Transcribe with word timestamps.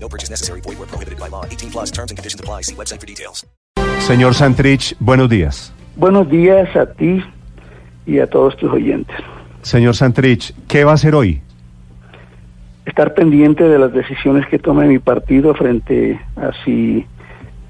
No 0.00 0.08
purchase 0.08 0.30
necessary. 0.30 0.60
Void 0.62 0.78
where 0.78 0.86
prohibited 0.86 1.18
by 1.18 1.28
law. 1.28 1.44
18 1.44 1.70
plus 1.70 1.90
terms 1.90 2.10
and 2.10 2.18
conditions 2.18 2.40
apply. 2.40 2.62
See 2.62 2.74
website 2.74 3.00
for 3.00 3.06
details. 3.06 3.46
Señor 4.00 4.34
Santrich, 4.34 4.94
buenos 5.00 5.28
días. 5.28 5.72
Buenos 5.96 6.30
días 6.30 6.74
a 6.76 6.86
ti 6.86 7.22
y 8.06 8.20
a 8.20 8.26
todos 8.26 8.56
tus 8.56 8.72
oyentes. 8.72 9.16
Señor 9.62 9.96
Santrich, 9.96 10.54
¿qué 10.66 10.84
va 10.84 10.92
a 10.92 10.94
hacer 10.94 11.14
hoy? 11.14 11.42
Estar 12.86 13.12
pendiente 13.14 13.64
de 13.64 13.78
las 13.78 13.92
decisiones 13.92 14.46
que 14.46 14.58
tome 14.58 14.86
mi 14.86 14.98
partido 14.98 15.54
frente 15.54 16.18
a 16.36 16.52
si 16.64 17.04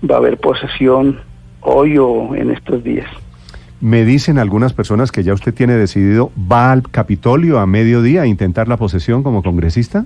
va 0.08 0.16
a 0.16 0.18
haber 0.18 0.38
posesión 0.38 1.20
hoy 1.60 1.98
o 1.98 2.36
en 2.36 2.50
estos 2.50 2.84
días. 2.84 3.08
Me 3.80 4.04
dicen 4.04 4.38
algunas 4.38 4.72
personas 4.72 5.10
que 5.10 5.22
ya 5.22 5.34
usted 5.34 5.54
tiene 5.54 5.74
decidido, 5.74 6.30
¿va 6.36 6.72
al 6.72 6.82
Capitolio 6.88 7.58
a 7.58 7.66
mediodía 7.66 8.22
a 8.22 8.26
intentar 8.26 8.68
la 8.68 8.76
posesión 8.76 9.22
como 9.22 9.42
congresista? 9.42 10.04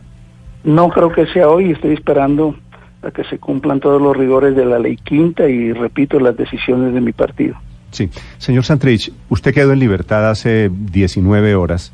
No 0.65 0.89
creo 0.91 1.11
que 1.11 1.27
sea 1.27 1.49
hoy, 1.49 1.73
estoy 1.73 1.95
esperando 1.95 2.55
a 3.03 3.11
que 3.11 3.25
se 3.25 3.39
cumplan 3.39 3.81
todos 3.81 4.01
los 4.01 4.17
rigores 4.17 4.55
de 4.55 4.65
la 4.65 4.79
ley 4.79 4.97
quinta 4.97 5.49
y 5.49 5.73
repito 5.73 6.21
las 6.21 6.37
decisiones 6.37 6.95
de 6.95 7.01
mi 7.01 7.13
partido. 7.13 7.57
Sí. 7.91 8.09
Señor 8.39 8.65
Santrich, 8.65 9.13
usted 9.29 9.53
quedó 9.53 9.73
en 9.73 9.81
libertad 9.81 10.31
hace 10.31 10.71
19 10.73 11.55
horas. 11.55 11.93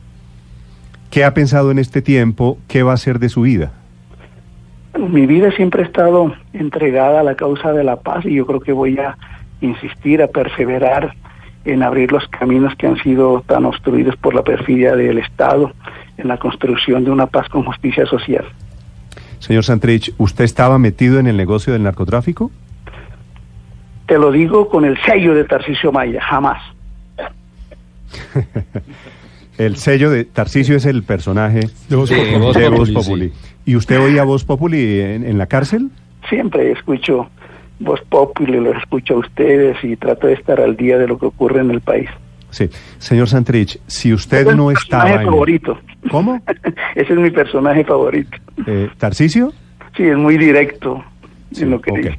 ¿Qué 1.10 1.24
ha 1.24 1.32
pensado 1.32 1.70
en 1.70 1.78
este 1.78 2.02
tiempo? 2.02 2.58
¿Qué 2.68 2.82
va 2.82 2.92
a 2.92 2.94
hacer 2.94 3.18
de 3.18 3.30
su 3.30 3.42
vida? 3.42 3.72
Mi 4.98 5.26
vida 5.26 5.50
siempre 5.52 5.82
ha 5.82 5.86
estado 5.86 6.34
entregada 6.52 7.20
a 7.20 7.22
la 7.22 7.34
causa 7.34 7.72
de 7.72 7.84
la 7.84 7.96
paz 7.96 8.24
y 8.26 8.34
yo 8.34 8.46
creo 8.46 8.60
que 8.60 8.72
voy 8.72 8.98
a 8.98 9.16
insistir, 9.60 10.22
a 10.22 10.28
perseverar 10.28 11.14
en 11.68 11.82
abrir 11.82 12.10
los 12.12 12.26
caminos 12.28 12.74
que 12.76 12.86
han 12.86 12.96
sido 13.02 13.42
tan 13.46 13.64
obstruidos 13.64 14.16
por 14.16 14.34
la 14.34 14.42
perfidia 14.42 14.96
del 14.96 15.18
Estado 15.18 15.72
en 16.16 16.28
la 16.28 16.38
construcción 16.38 17.04
de 17.04 17.10
una 17.10 17.26
paz 17.26 17.48
con 17.48 17.64
justicia 17.64 18.06
social. 18.06 18.44
Señor 19.38 19.64
Santrich, 19.64 20.12
¿usted 20.18 20.44
estaba 20.44 20.78
metido 20.78 21.18
en 21.18 21.26
el 21.26 21.36
negocio 21.36 21.72
del 21.72 21.82
narcotráfico? 21.82 22.50
Te 24.06 24.18
lo 24.18 24.32
digo 24.32 24.68
con 24.68 24.84
el 24.84 24.98
sello 25.02 25.34
de 25.34 25.44
Tarcisio 25.44 25.92
Maya, 25.92 26.20
jamás. 26.22 26.62
El 29.58 29.74
sello 29.74 30.08
de 30.10 30.24
Tarcisio 30.24 30.76
es 30.76 30.86
el 30.86 31.02
personaje 31.02 31.68
De 31.88 31.96
Voz 31.96 32.08
de 32.10 32.16
Populi. 32.16 32.38
Voz 32.38 32.56
De 32.56 32.68
Voz 32.68 32.90
Populi. 32.92 33.28
Populi, 33.28 33.32
¿Y 33.64 33.74
usted 33.74 34.00
oía 34.00 34.22
Voz 34.22 34.44
Populi 34.44 35.00
en, 35.00 35.26
en 35.26 35.36
la 35.36 35.46
cárcel? 35.46 35.90
Siempre 36.28 36.70
escucho 36.70 37.28
Voz 37.80 38.00
Populi, 38.08 38.58
los 38.60 38.76
escucho 38.76 39.14
a 39.14 39.18
ustedes 39.18 39.76
y 39.84 39.96
trato 39.96 40.26
de 40.26 40.34
estar 40.34 40.60
al 40.60 40.76
día 40.76 40.98
de 40.98 41.06
lo 41.06 41.18
que 41.18 41.26
ocurre 41.26 41.60
en 41.60 41.70
el 41.70 41.80
país. 41.80 42.08
Sí. 42.50 42.68
Señor 42.98 43.28
Santrich, 43.28 43.78
si 43.86 44.12
usted 44.12 44.46
es 44.48 44.56
no 44.56 44.68
mi 44.68 44.72
estaba 44.74 45.04
personaje 45.04 45.14
en... 45.14 45.20
el- 45.20 45.26
favorito. 45.26 45.78
¿Cómo? 46.10 46.40
Ese 46.94 47.12
es 47.12 47.18
mi 47.18 47.30
personaje 47.30 47.84
favorito. 47.84 48.36
Eh, 48.66 48.88
¿Tarcisio? 48.98 49.52
Sí, 49.96 50.04
es 50.04 50.16
muy 50.16 50.38
directo 50.38 51.04
Sí, 51.52 51.64
en 51.64 51.70
lo 51.70 51.80
que 51.80 51.90
ok. 51.90 51.96
dice. 51.98 52.16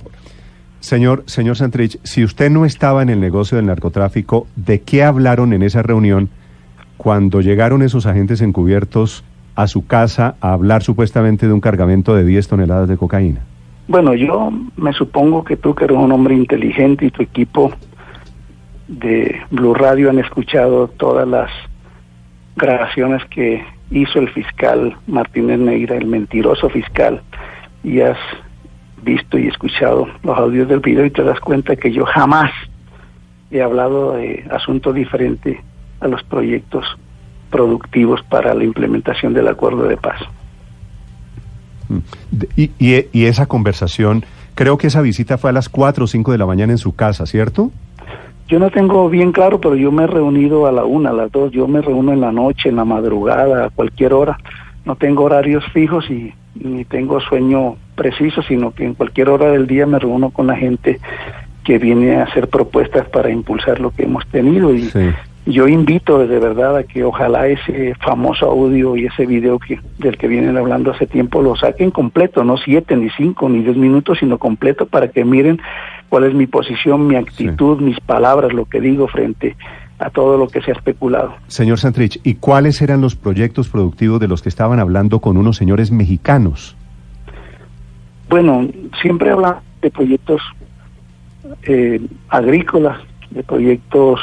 Señor, 0.80 1.24
señor 1.26 1.58
Santrich, 1.58 2.00
si 2.04 2.24
usted 2.24 2.50
no 2.50 2.64
estaba 2.66 3.02
en 3.02 3.10
el 3.10 3.20
negocio 3.20 3.58
del 3.58 3.66
narcotráfico, 3.66 4.48
¿de 4.56 4.82
qué 4.82 5.04
hablaron 5.04 5.52
en 5.54 5.62
esa 5.62 5.82
reunión 5.84 6.30
cuando 6.98 7.42
llegaron 7.42 7.82
esos 7.82 8.06
agentes 8.06 8.42
encubiertos 8.42 9.24
a 9.56 9.68
su 9.68 9.86
casa 9.88 10.36
a 10.40 10.54
hablar 10.54 10.84
supuestamente 10.84 11.48
de 11.48 11.54
un 11.54 11.60
cargamento 11.60 12.16
de 12.16 12.24
10 12.24 12.48
toneladas 12.48 12.88
de 12.88 12.96
cocaína? 12.98 13.42
Bueno, 13.90 14.14
yo 14.14 14.52
me 14.78 14.94
supongo 14.94 15.44
que 15.44 15.58
tú 15.58 15.74
que 15.74 15.86
eres 15.86 15.98
un 15.98 16.12
hombre 16.12 16.36
inteligente 16.36 17.08
y 17.08 17.10
tu 17.10 17.24
equipo 17.24 17.72
de 18.88 19.42
Blue 19.50 19.74
Radio 19.74 20.12
han 20.12 20.20
escuchado 20.20 20.90
todas 20.90 21.28
las 21.28 21.50
grabaciones 22.56 23.26
que 23.32 23.66
hizo 23.90 24.20
el 24.20 24.30
fiscal 24.30 24.96
Martínez 25.08 25.58
Neira, 25.58 25.98
el 25.98 26.06
mentiroso 26.06 26.70
fiscal, 26.70 27.24
y 27.84 28.02
has 28.02 28.20
visto 29.02 29.40
y 29.40 29.48
escuchado 29.48 30.08
los 30.22 30.38
audios 30.38 30.68
del 30.68 30.82
video 30.82 31.06
y 31.06 31.10
te 31.10 31.24
das 31.24 31.40
cuenta 31.40 31.76
que 31.76 31.92
yo 31.92 32.06
jamás 32.06 32.52
he 33.50 33.60
hablado 33.64 34.12
de 34.12 34.46
asuntos 34.52 34.94
diferentes 34.94 35.58
a 36.00 36.08
los 36.08 36.22
proyectos 36.22 36.86
productivos 37.50 38.22
para 38.30 38.54
la 38.54 38.64
implementación 38.64 39.34
del 39.34 39.48
acuerdo 39.48 39.88
de 39.88 39.98
paz. 39.98 40.22
Y- 42.56 42.72
y 42.80 43.26
esa 43.26 43.46
conversación, 43.48 44.24
creo 44.56 44.78
que 44.78 44.88
esa 44.88 45.02
visita 45.02 45.38
fue 45.38 45.50
a 45.50 45.54
las 45.54 45.70
4 45.70 46.04
o 46.04 46.08
5 46.08 46.32
de 46.32 46.38
la 46.38 46.46
mañana 46.46 46.72
en 46.74 46.78
su 46.78 46.94
casa, 46.96 47.26
¿cierto? 47.26 47.72
Yo 48.48 48.58
no 48.60 48.72
tengo 48.72 49.10
bien 49.10 49.32
claro, 49.32 49.60
pero 49.62 49.76
yo 49.76 49.92
me 49.92 50.04
he 50.04 50.08
reunido 50.08 50.66
a 50.66 50.72
la 50.72 50.84
una, 50.84 51.12
a 51.12 51.14
las 51.14 51.32
dos, 51.32 51.52
yo 51.52 51.68
me 51.68 51.82
reúno 51.82 52.14
en 52.14 52.22
la 52.22 52.32
noche, 52.32 52.70
en 52.70 52.78
la 52.78 52.86
madrugada, 52.86 53.66
a 53.66 53.70
cualquier 53.70 54.14
hora. 54.14 54.40
No 54.86 54.96
tengo 54.96 55.24
horarios 55.26 55.64
fijos 55.72 56.10
y 56.10 56.34
ni 56.56 56.84
tengo 56.86 57.20
sueño 57.20 57.76
preciso, 57.96 58.42
sino 58.42 58.72
que 58.72 58.86
en 58.86 58.96
cualquier 58.96 59.30
hora 59.30 59.52
del 59.52 59.68
día 59.68 59.86
me 59.86 60.00
reúno 60.00 60.32
con 60.32 60.48
la 60.48 60.56
gente 60.56 61.00
que 61.64 61.78
viene 61.78 62.16
a 62.16 62.24
hacer 62.24 62.48
propuestas 62.50 63.08
para 63.10 63.30
impulsar 63.30 63.80
lo 63.80 63.92
que 63.92 64.04
hemos 64.04 64.26
tenido. 64.28 64.74
Y 64.74 64.84
Sí. 64.90 65.10
Yo 65.50 65.68
invito 65.68 66.20
de 66.20 66.40
verdad 66.40 66.78
a 66.78 66.84
que 66.84 67.04
ojalá 67.04 67.48
ese 67.48 67.96
famoso 67.96 68.46
audio 68.46 68.96
y 68.96 69.06
ese 69.06 69.26
video 69.26 69.58
que, 69.60 69.80
del 69.98 70.18
que 70.18 70.28
vienen 70.28 70.58
hablando 70.58 70.92
hace 70.92 71.08
tiempo 71.08 71.42
lo 71.42 71.56
saquen 71.56 71.92
completo, 71.92 72.44
no 72.44 72.58
siete, 72.58 72.96
ni 72.96 73.10
cinco, 73.10 73.50
ni 73.50 73.64
diez 73.64 73.76
minutos, 73.76 74.20
sino 74.20 74.38
completo 74.38 74.86
para 74.86 75.10
que 75.10 75.26
miren 75.26 75.60
cuál 76.08 76.26
es 76.26 76.34
mi 76.34 76.48
posición, 76.48 77.08
mi 77.08 77.16
actitud, 77.16 77.80
mis 77.80 78.00
palabras, 78.00 78.54
lo 78.54 78.66
que 78.66 78.80
digo 78.80 79.08
frente 79.08 79.56
a 79.98 80.10
todo 80.10 80.38
lo 80.38 80.48
que 80.48 80.62
se 80.62 80.72
ha 80.72 80.76
especulado. 80.76 81.34
Señor 81.48 81.80
Santrich, 81.80 82.20
¿y 82.24 82.36
cuáles 82.36 82.82
eran 82.82 83.02
los 83.02 83.16
proyectos 83.16 83.70
productivos 83.70 84.20
de 84.20 84.28
los 84.28 84.42
que 84.42 84.50
estaban 84.50 84.80
hablando 84.80 85.20
con 85.20 85.36
unos 85.36 85.58
señores 85.58 85.92
mexicanos? 85.92 86.76
Bueno, 88.30 88.68
siempre 89.02 89.32
habla 89.32 89.62
de 89.82 89.90
proyectos 89.90 90.42
eh, 91.64 92.00
agrícolas, 92.30 93.00
de 93.32 93.44
proyectos 93.44 94.20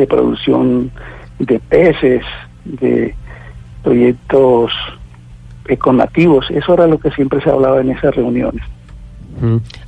de 0.00 0.06
producción 0.06 0.90
de 1.38 1.58
peces, 1.60 2.22
de 2.64 3.14
proyectos 3.82 4.72
econativos. 5.66 6.50
Eso 6.50 6.74
era 6.74 6.86
lo 6.86 6.98
que 6.98 7.10
siempre 7.10 7.40
se 7.40 7.50
hablaba 7.50 7.80
en 7.80 7.90
esas 7.90 8.14
reuniones. 8.14 8.62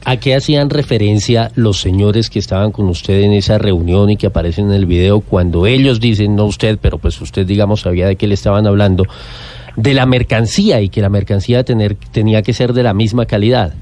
¿A 0.05 0.17
qué 0.17 0.35
hacían 0.35 0.71
referencia 0.71 1.51
los 1.57 1.81
señores 1.81 2.31
que 2.31 2.39
estaban 2.39 2.73
con 2.73 2.89
usted 2.89 3.21
en 3.21 3.33
esa 3.33 3.59
reunión 3.59 4.09
y 4.09 4.17
que 4.17 4.29
aparecen 4.29 4.67
en 4.67 4.73
el 4.73 4.87
video 4.87 5.21
cuando 5.21 5.67
ellos 5.67 6.01
dicen, 6.01 6.37
no 6.37 6.47
usted, 6.47 6.79
pero 6.81 6.99
pues 6.99 7.21
usted 7.21 7.45
digamos 7.47 7.81
sabía 7.81 8.07
de 8.07 8.17
qué 8.17 8.27
le 8.27 8.35
estaban 8.35 8.67
hablando, 8.67 9.05
de 9.77 9.95
la 9.95 10.07
mercancía 10.07 10.81
y 10.81 10.89
que 10.89 11.03
la 11.03 11.11
mercancía 11.11 11.65
tener, 11.65 11.97
tenía 12.13 12.43
que 12.43 12.55
ser 12.55 12.73
de 12.73 12.83
la 12.83 12.95
misma 12.95 13.27
calidad? 13.27 13.75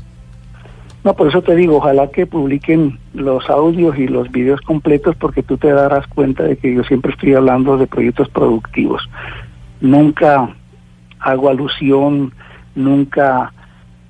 No, 1.03 1.15
por 1.15 1.28
eso 1.28 1.41
te 1.41 1.56
digo, 1.56 1.77
ojalá 1.77 2.11
que 2.11 2.27
publiquen 2.27 2.99
los 3.15 3.49
audios 3.49 3.99
y 3.99 4.06
los 4.06 4.31
videos 4.31 4.61
completos 4.61 5.16
porque 5.16 5.43
tú 5.43 5.56
te 5.56 5.72
darás 5.72 6.06
cuenta 6.09 6.44
de 6.44 6.56
que 6.56 6.75
yo 6.75 6.84
siempre 6.84 7.12
estoy 7.12 7.34
hablando 7.34 7.78
de 7.78 7.87
proyectos 7.87 8.28
productivos. 8.28 9.09
Nunca 9.81 10.55
hago 11.21 11.49
alusión, 11.49 12.34
nunca 12.75 13.53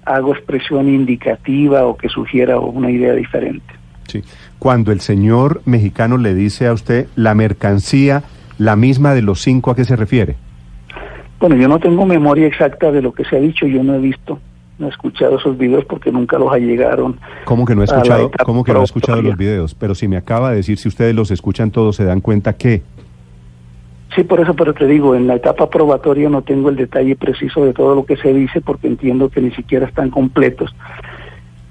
hago 0.05 0.35
expresión 0.35 0.89
indicativa 0.89 1.87
o 1.87 1.97
que 1.97 2.09
sugiera 2.09 2.59
una 2.59 2.91
idea 2.91 3.13
diferente. 3.13 3.73
Sí. 4.09 4.23
Cuando 4.59 4.91
el 4.91 5.01
señor 5.01 5.63
mexicano 5.67 6.19
le 6.19 6.35
dice 6.35 6.67
a 6.67 6.73
usted 6.73 7.07
la 7.15 7.35
mercancía, 7.35 8.25
la 8.59 8.75
misma 8.75 9.15
de 9.15 9.23
los 9.23 9.41
cinco, 9.41 9.71
¿a 9.71 9.77
qué 9.77 9.85
se 9.85 9.95
refiere? 9.95 10.35
Bueno, 11.39 11.55
yo 11.55 11.69
no 11.69 11.79
tengo 11.79 12.05
memoria 12.05 12.49
exacta 12.49 12.91
de 12.91 13.01
lo 13.01 13.13
que 13.13 13.25
se 13.25 13.37
ha 13.37 13.41
dicho, 13.41 13.67
yo 13.67 13.83
no 13.83 13.95
he 13.95 13.99
visto, 13.99 14.41
no 14.81 14.87
he 14.87 14.91
escuchado 14.91 15.39
esos 15.39 15.57
videos 15.57 15.85
porque 15.85 16.11
nunca 16.11 16.39
los 16.39 16.51
allegaron. 16.53 17.21
¿Cómo 17.45 17.65
que 17.67 17.75
no 17.75 17.81
la 17.81 17.85
escuchado, 17.85 18.31
cómo 18.45 18.65
que 18.65 18.73
no 18.73 18.81
ha 18.81 18.85
escuchado 18.85 19.23
los 19.23 19.37
videos? 19.37 19.75
Pero 19.75 19.95
si 19.95 20.09
me 20.09 20.17
acaba 20.17 20.51
de 20.51 20.57
decir, 20.57 20.79
si 20.79 20.89
ustedes 20.89 21.15
los 21.15 21.31
escuchan 21.31 21.71
todos, 21.71 21.97
se 21.97 22.05
dan 22.05 22.21
cuenta 22.21 22.55
que... 22.55 22.83
Sí, 24.17 24.25
por 24.25 24.41
eso, 24.41 24.55
pero 24.55 24.75
te 24.75 24.87
digo, 24.87 25.15
en 25.15 25.29
la 25.29 25.37
etapa 25.37 25.71
probatoria 25.71 26.29
no 26.29 26.43
tengo 26.43 26.71
el 26.71 26.77
detalle 26.77 27.15
preciso 27.15 27.65
de 27.65 27.73
todo 27.73 27.95
lo 27.95 28.05
que 28.05 28.17
se 28.17 28.35
dice 28.35 28.61
porque 28.61 28.89
entiendo 28.89 29.29
que 29.29 29.41
ni 29.41 29.53
siquiera 29.53 29.87
están 29.87 30.11
completos. 30.11 30.75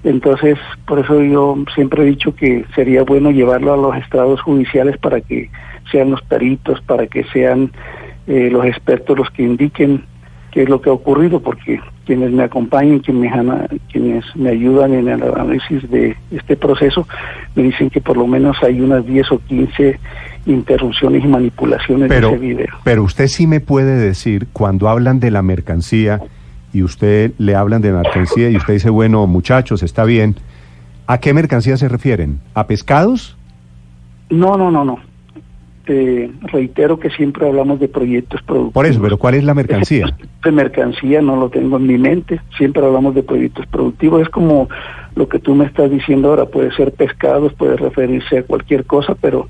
Entonces, 0.04 0.58
por 0.86 1.00
eso 1.00 1.22
yo 1.22 1.58
siempre 1.76 2.04
he 2.04 2.06
dicho 2.06 2.34
que 2.34 2.64
sería 2.76 3.04
bueno 3.04 3.32
llevarlo 3.32 3.74
a 3.74 3.78
los 3.78 3.98
estrados 3.98 4.40
judiciales 4.42 4.98
para 4.98 5.20
que 5.20 5.50
sean 5.92 6.12
los 6.12 6.22
peritos, 6.22 6.80
para 6.82 7.08
que 7.08 7.26
sean 7.26 7.72
eh, 8.28 8.50
los 8.50 8.64
expertos 8.66 9.18
los 9.18 9.30
que 9.32 9.44
indiquen 9.44 10.06
qué 10.52 10.64
es 10.64 10.70
lo 10.70 10.82
que 10.82 10.90
ha 10.90 10.94
ocurrido, 10.94 11.40
porque 11.40 11.80
quienes 12.06 12.32
me 12.32 12.44
acompañan, 12.44 13.00
quienes 13.00 13.32
me, 13.44 13.68
quienes 13.92 14.26
me 14.36 14.50
ayudan 14.50 14.94
en 14.94 15.08
el 15.08 15.24
análisis 15.24 15.90
de 15.90 16.16
este 16.32 16.56
proceso, 16.56 17.08
me 17.56 17.64
dicen 17.64 17.90
que 17.90 18.02
por 18.02 18.18
lo 18.18 18.28
menos 18.28 18.58
hay 18.64 18.82
unas 18.82 19.06
10 19.06 19.32
o 19.32 19.40
15 19.40 20.00
interrupciones 20.46 21.24
y 21.24 21.28
manipulaciones 21.28 22.10
pero, 22.10 22.30
de 22.30 22.36
ese 22.36 22.46
video. 22.46 22.68
Pero 22.84 23.04
usted 23.04 23.28
sí 23.28 23.48
me 23.48 23.60
puede 23.60 23.98
decir, 23.98 24.48
cuando 24.54 24.90
hablan 24.90 25.20
de 25.20 25.32
la 25.32 25.42
mercancía 25.42 26.20
y 26.74 26.84
usted 26.84 27.34
le 27.38 27.56
hablan 27.56 27.82
de 27.82 27.92
mercancía 27.92 28.50
y 28.50 28.56
usted 28.56 28.74
dice, 28.74 28.90
bueno, 28.90 29.26
muchachos, 29.28 29.84
está 29.84 30.04
bien, 30.04 30.36
¿a 31.08 31.20
qué 31.20 31.34
mercancía 31.34 31.78
se 31.78 31.88
refieren? 31.88 32.40
¿A 32.54 32.68
pescados? 32.68 33.38
No, 34.30 34.58
no, 34.58 34.72
no, 34.72 34.86
no. 34.86 35.09
Te 35.90 36.30
reitero 36.44 37.00
que 37.00 37.10
siempre 37.10 37.48
hablamos 37.48 37.80
de 37.80 37.88
proyectos 37.88 38.44
productivos. 38.44 38.74
Por 38.74 38.86
eso, 38.86 39.02
pero 39.02 39.18
¿cuál 39.18 39.34
es 39.34 39.44
la 39.44 39.56
mercancía? 39.56 40.16
De 40.44 40.52
mercancía 40.52 41.20
no 41.20 41.36
lo 41.36 41.50
tengo 41.50 41.78
en 41.78 41.88
mi 41.88 41.98
mente, 41.98 42.40
siempre 42.56 42.86
hablamos 42.86 43.16
de 43.16 43.24
proyectos 43.24 43.66
productivos, 43.66 44.22
es 44.22 44.30
como 44.30 44.70
lo 45.16 45.28
que 45.28 45.40
tú 45.40 45.56
me 45.56 45.66
estás 45.66 45.90
diciendo 45.90 46.30
ahora, 46.30 46.46
puede 46.46 46.72
ser 46.74 46.92
pescados, 46.92 47.54
puede 47.54 47.76
referirse 47.76 48.38
a 48.38 48.44
cualquier 48.44 48.86
cosa, 48.86 49.16
pero 49.20 49.50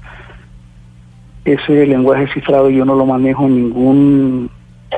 ese 1.43 1.85
lenguaje 1.85 2.31
cifrado 2.33 2.69
yo 2.69 2.85
no 2.85 2.95
lo 2.95 3.05
manejo 3.05 3.45
en 3.45 3.55
ningún 3.55 4.49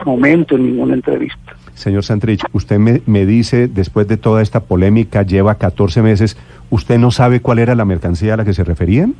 momento, 0.05 0.57
en 0.57 0.67
ninguna 0.67 0.93
entrevista. 0.93 1.55
Señor 1.73 2.03
Santrich, 2.03 2.43
usted 2.53 2.77
me, 2.77 3.01
me, 3.07 3.25
dice, 3.25 3.67
después 3.67 4.07
de 4.07 4.17
toda 4.17 4.43
esta 4.43 4.59
polémica, 4.59 5.23
lleva 5.23 5.55
14 5.55 6.03
meses, 6.03 6.37
¿usted 6.69 6.99
no 6.99 7.09
sabe 7.09 7.39
cuál 7.39 7.57
era 7.57 7.73
la 7.73 7.85
mercancía 7.85 8.35
a 8.35 8.37
la 8.37 8.45
que 8.45 8.53
se 8.53 8.63
referían? 8.63 9.15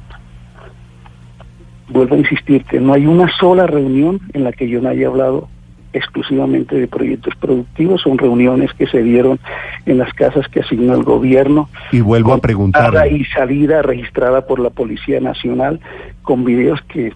Vuelvo 1.92 2.16
a 2.16 2.20
insistirte, 2.20 2.80
no 2.80 2.94
hay 2.94 3.06
una 3.06 3.30
sola 3.38 3.68
reunión 3.68 4.20
en 4.34 4.44
la 4.44 4.52
que 4.52 4.68
yo 4.68 4.82
no 4.82 4.90
haya 4.90 5.08
hablado 5.08 5.50
exclusivamente 5.94 6.76
de 6.76 6.88
proyectos 6.88 7.36
productivos, 7.36 8.02
son 8.02 8.18
reuniones 8.18 8.72
que 8.74 8.88
se 8.88 9.02
dieron 9.04 9.40
en 9.86 9.98
las 9.98 10.14
casas 10.14 10.48
que 10.48 10.62
asignó 10.62 10.96
el 10.96 11.04
gobierno. 11.04 11.70
Y 11.92 12.02
vuelvo 12.02 12.34
a 12.34 12.38
preguntar. 12.38 12.94
Y 13.12 13.26
salida 13.26 13.82
registrada 13.82 14.46
por 14.46 14.60
la 14.60 14.70
Policía 14.70 15.20
Nacional 15.20 15.80
con 16.22 16.46
videos 16.46 16.80
que 16.84 17.12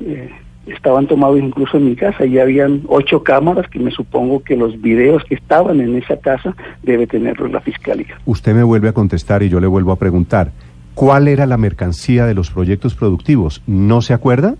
eh, 0.00 0.30
estaban 0.66 1.06
tomados 1.06 1.38
incluso 1.38 1.78
en 1.78 1.86
mi 1.86 1.96
casa. 1.96 2.26
Y 2.26 2.38
habían 2.38 2.82
ocho 2.88 3.22
cámaras 3.22 3.68
que 3.68 3.78
me 3.78 3.90
supongo 3.90 4.42
que 4.42 4.56
los 4.56 4.80
videos 4.80 5.24
que 5.24 5.34
estaban 5.36 5.80
en 5.80 5.96
esa 5.96 6.18
casa 6.18 6.54
debe 6.82 7.06
tenerlos 7.06 7.50
la 7.50 7.60
Fiscalía. 7.60 8.18
Usted 8.26 8.54
me 8.54 8.62
vuelve 8.62 8.88
a 8.88 8.92
contestar 8.92 9.42
y 9.42 9.48
yo 9.48 9.60
le 9.60 9.66
vuelvo 9.66 9.92
a 9.92 9.96
preguntar. 9.96 10.52
¿Cuál 10.94 11.28
era 11.28 11.46
la 11.46 11.56
mercancía 11.56 12.26
de 12.26 12.34
los 12.34 12.50
proyectos 12.50 12.94
productivos? 12.94 13.62
¿No 13.66 14.02
se 14.02 14.12
acuerda? 14.12 14.56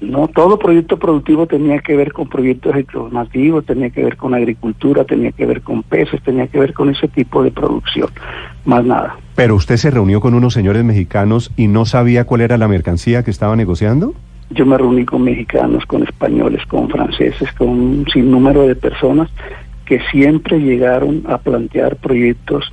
No, 0.00 0.28
todo 0.28 0.58
proyecto 0.58 0.98
productivo 0.98 1.46
tenía 1.46 1.78
que 1.80 1.94
ver 1.94 2.12
con 2.12 2.26
proyectos 2.26 2.74
informativos, 2.74 3.66
tenía 3.66 3.90
que 3.90 4.02
ver 4.02 4.16
con 4.16 4.32
agricultura, 4.32 5.04
tenía 5.04 5.30
que 5.30 5.44
ver 5.44 5.60
con 5.60 5.82
peces, 5.82 6.22
tenía 6.22 6.46
que 6.46 6.58
ver 6.58 6.72
con 6.72 6.88
ese 6.88 7.06
tipo 7.06 7.42
de 7.42 7.50
producción, 7.50 8.08
más 8.64 8.82
nada. 8.84 9.16
Pero 9.34 9.54
usted 9.54 9.76
se 9.76 9.90
reunió 9.90 10.22
con 10.22 10.32
unos 10.32 10.54
señores 10.54 10.84
mexicanos 10.84 11.52
y 11.54 11.68
no 11.68 11.84
sabía 11.84 12.24
cuál 12.24 12.40
era 12.40 12.56
la 12.56 12.66
mercancía 12.66 13.22
que 13.22 13.30
estaba 13.30 13.56
negociando? 13.56 14.14
Yo 14.50 14.64
me 14.64 14.78
reuní 14.78 15.04
con 15.04 15.22
mexicanos, 15.22 15.84
con 15.84 16.02
españoles, 16.02 16.64
con 16.66 16.88
franceses, 16.88 17.52
con 17.52 17.68
un 17.68 18.06
sinnúmero 18.10 18.66
de 18.66 18.76
personas 18.76 19.28
que 19.84 20.00
siempre 20.10 20.58
llegaron 20.60 21.24
a 21.28 21.38
plantear 21.38 21.96
proyectos 21.96 22.72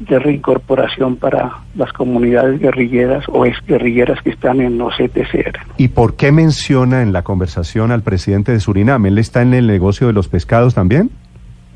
de 0.00 0.18
reincorporación 0.18 1.16
para 1.16 1.58
las 1.74 1.92
comunidades 1.92 2.60
guerrilleras 2.60 3.24
o 3.28 3.44
exguerrilleras 3.44 4.22
que 4.22 4.30
están 4.30 4.60
en 4.60 4.78
los 4.78 4.98
ETCR. 4.98 5.58
¿Y 5.76 5.88
por 5.88 6.14
qué 6.14 6.30
menciona 6.30 7.02
en 7.02 7.12
la 7.12 7.22
conversación 7.22 7.90
al 7.90 8.02
presidente 8.02 8.52
de 8.52 8.60
Surinam? 8.60 9.04
¿Él 9.06 9.18
está 9.18 9.42
en 9.42 9.54
el 9.54 9.66
negocio 9.66 10.06
de 10.06 10.12
los 10.12 10.28
pescados 10.28 10.74
también? 10.74 11.10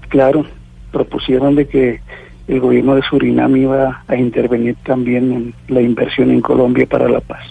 Claro, 0.08 0.46
propusieron 0.92 1.56
de 1.56 1.66
que 1.66 2.00
el 2.48 2.60
gobierno 2.60 2.94
de 2.94 3.02
Surinam 3.02 3.56
iba 3.56 4.02
a 4.06 4.16
intervenir 4.16 4.76
también 4.84 5.32
en 5.32 5.54
la 5.68 5.80
inversión 5.80 6.30
en 6.30 6.40
Colombia 6.40 6.86
para 6.86 7.08
la 7.08 7.20
paz. 7.20 7.42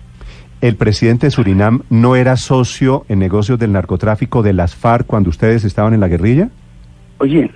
¿El 0.62 0.76
presidente 0.76 1.28
de 1.28 1.32
Surinam 1.32 1.82
no 1.90 2.16
era 2.16 2.38
socio 2.38 3.04
en 3.10 3.20
negocios 3.20 3.58
del 3.58 3.72
narcotráfico 3.72 4.44
de 4.44 4.54
las 4.54 4.76
FARC 4.76 5.08
cuando 5.08 5.32
ustedes 5.32 5.64
estaban 5.64 5.96
en 5.96 6.00
la 6.00 6.08
guerrilla? 6.08 6.50
Oye, 7.18 7.50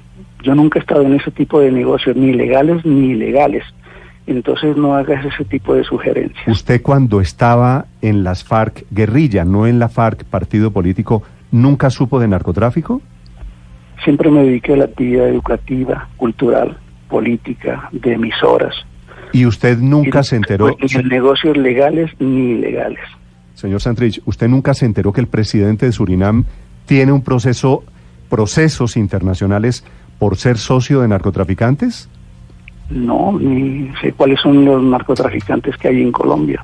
yo 0.46 0.56
nunca 0.56 0.80
he 0.80 0.82
estado 0.82 1.02
en 1.02 1.14
ese 1.16 1.32
tipo 1.32 1.60
de 1.60 1.72
negocios, 1.72 2.16
ni 2.16 2.32
legales 2.34 2.86
ni 2.86 3.10
ilegales. 3.12 3.64
Entonces 4.28 4.76
no 4.78 4.96
hagas 4.96 5.26
ese 5.26 5.46
tipo 5.46 5.76
de 5.76 5.84
sugerencias. 5.84 6.48
Usted 6.48 6.82
cuando 6.82 7.22
estaba 7.22 7.86
en 8.02 8.24
las 8.24 8.44
FARC 8.44 8.86
guerrilla, 8.92 9.46
no 9.46 9.68
en 9.68 9.78
la 9.80 9.90
FARC 9.90 10.24
partido 10.24 10.72
político, 10.72 11.24
¿nunca 11.52 11.90
supo 11.90 12.20
de 12.20 12.28
narcotráfico? 12.28 13.02
Siempre 14.04 14.30
me 14.32 14.44
dediqué 14.44 14.74
a 14.74 14.78
la 14.78 14.86
actividad 14.86 15.28
educativa, 15.30 16.10
cultural, 16.18 16.78
política, 17.10 17.90
de 17.92 18.14
emisoras. 18.14 18.76
¿Y 19.32 19.46
usted 19.46 19.78
nunca 19.80 20.22
Y- 20.22 20.24
se 20.24 20.36
enteró? 20.38 20.76
Ni 20.80 21.00
en 21.00 21.08
negocios 21.08 21.56
legales 21.58 22.12
ni 22.20 22.52
ilegales. 22.52 23.00
Señor 23.54 23.82
Santrich, 23.82 24.22
¿usted 24.26 24.48
nunca 24.48 24.74
se 24.74 24.86
enteró 24.86 25.14
que 25.14 25.22
el 25.22 25.28
presidente 25.28 25.86
de 25.86 25.92
Surinam 25.92 26.46
tiene 26.86 27.12
un 27.12 27.22
proceso, 27.22 27.84
procesos 28.30 28.98
internacionales 28.98 29.86
por 30.20 30.38
ser 30.38 30.58
socio 30.58 31.02
de 31.02 31.08
narcotraficantes? 31.08 32.08
No, 32.90 33.38
ni 33.40 33.90
sé 34.02 34.12
cuáles 34.14 34.40
son 34.42 34.64
los 34.66 34.82
narcotraficantes 34.84 35.76
que 35.78 35.88
hay 35.88 36.02
en 36.02 36.12
Colombia. 36.12 36.64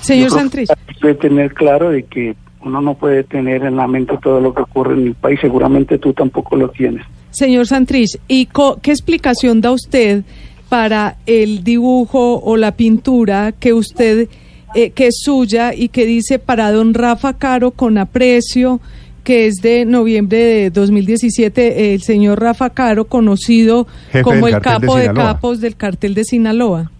Señor 0.00 0.30
Santrich, 0.30 0.68
hay 0.70 0.94
que 1.00 1.14
tener 1.14 1.54
claro 1.54 1.90
de 1.90 2.02
que 2.04 2.36
uno 2.62 2.80
no 2.80 2.94
puede 2.94 3.24
tener 3.24 3.64
en 3.64 3.76
la 3.76 3.86
mente 3.86 4.18
todo 4.22 4.40
lo 4.40 4.54
que 4.54 4.62
ocurre 4.62 4.94
en 4.94 5.06
el 5.08 5.14
país. 5.14 5.38
Seguramente 5.40 5.98
tú 5.98 6.12
tampoco 6.12 6.56
lo 6.56 6.68
tienes. 6.70 7.04
señor 7.30 7.66
Santrich, 7.66 8.18
¿y 8.28 8.46
co- 8.46 8.78
qué 8.82 8.90
explicación 8.90 9.60
da 9.60 9.72
usted 9.72 10.24
para 10.68 11.16
el 11.26 11.62
dibujo 11.64 12.40
o 12.42 12.56
la 12.56 12.72
pintura 12.72 13.52
que 13.52 13.72
usted, 13.72 14.28
eh, 14.74 14.90
que 14.90 15.08
es 15.08 15.16
suya 15.22 15.74
y 15.74 15.88
que 15.88 16.06
dice 16.06 16.38
para 16.38 16.70
don 16.72 16.94
Rafa 16.94 17.34
Caro 17.34 17.70
con 17.72 17.98
aprecio, 17.98 18.80
que 19.24 19.46
es 19.46 19.56
de 19.56 19.84
noviembre 19.84 20.38
de 20.38 20.70
2017, 20.70 21.94
el 21.94 22.02
señor 22.02 22.40
Rafa 22.40 22.70
Caro, 22.70 23.06
conocido 23.06 23.86
Jefe 24.12 24.22
como 24.22 24.46
el 24.46 24.54
de 24.54 24.60
capo 24.60 24.96
de, 24.96 25.02
Sinaloa. 25.02 25.32
capos 25.32 25.60
del 25.60 25.76
cartel 25.76 26.14
de 26.14 26.24
Sinaloa? 26.24 26.90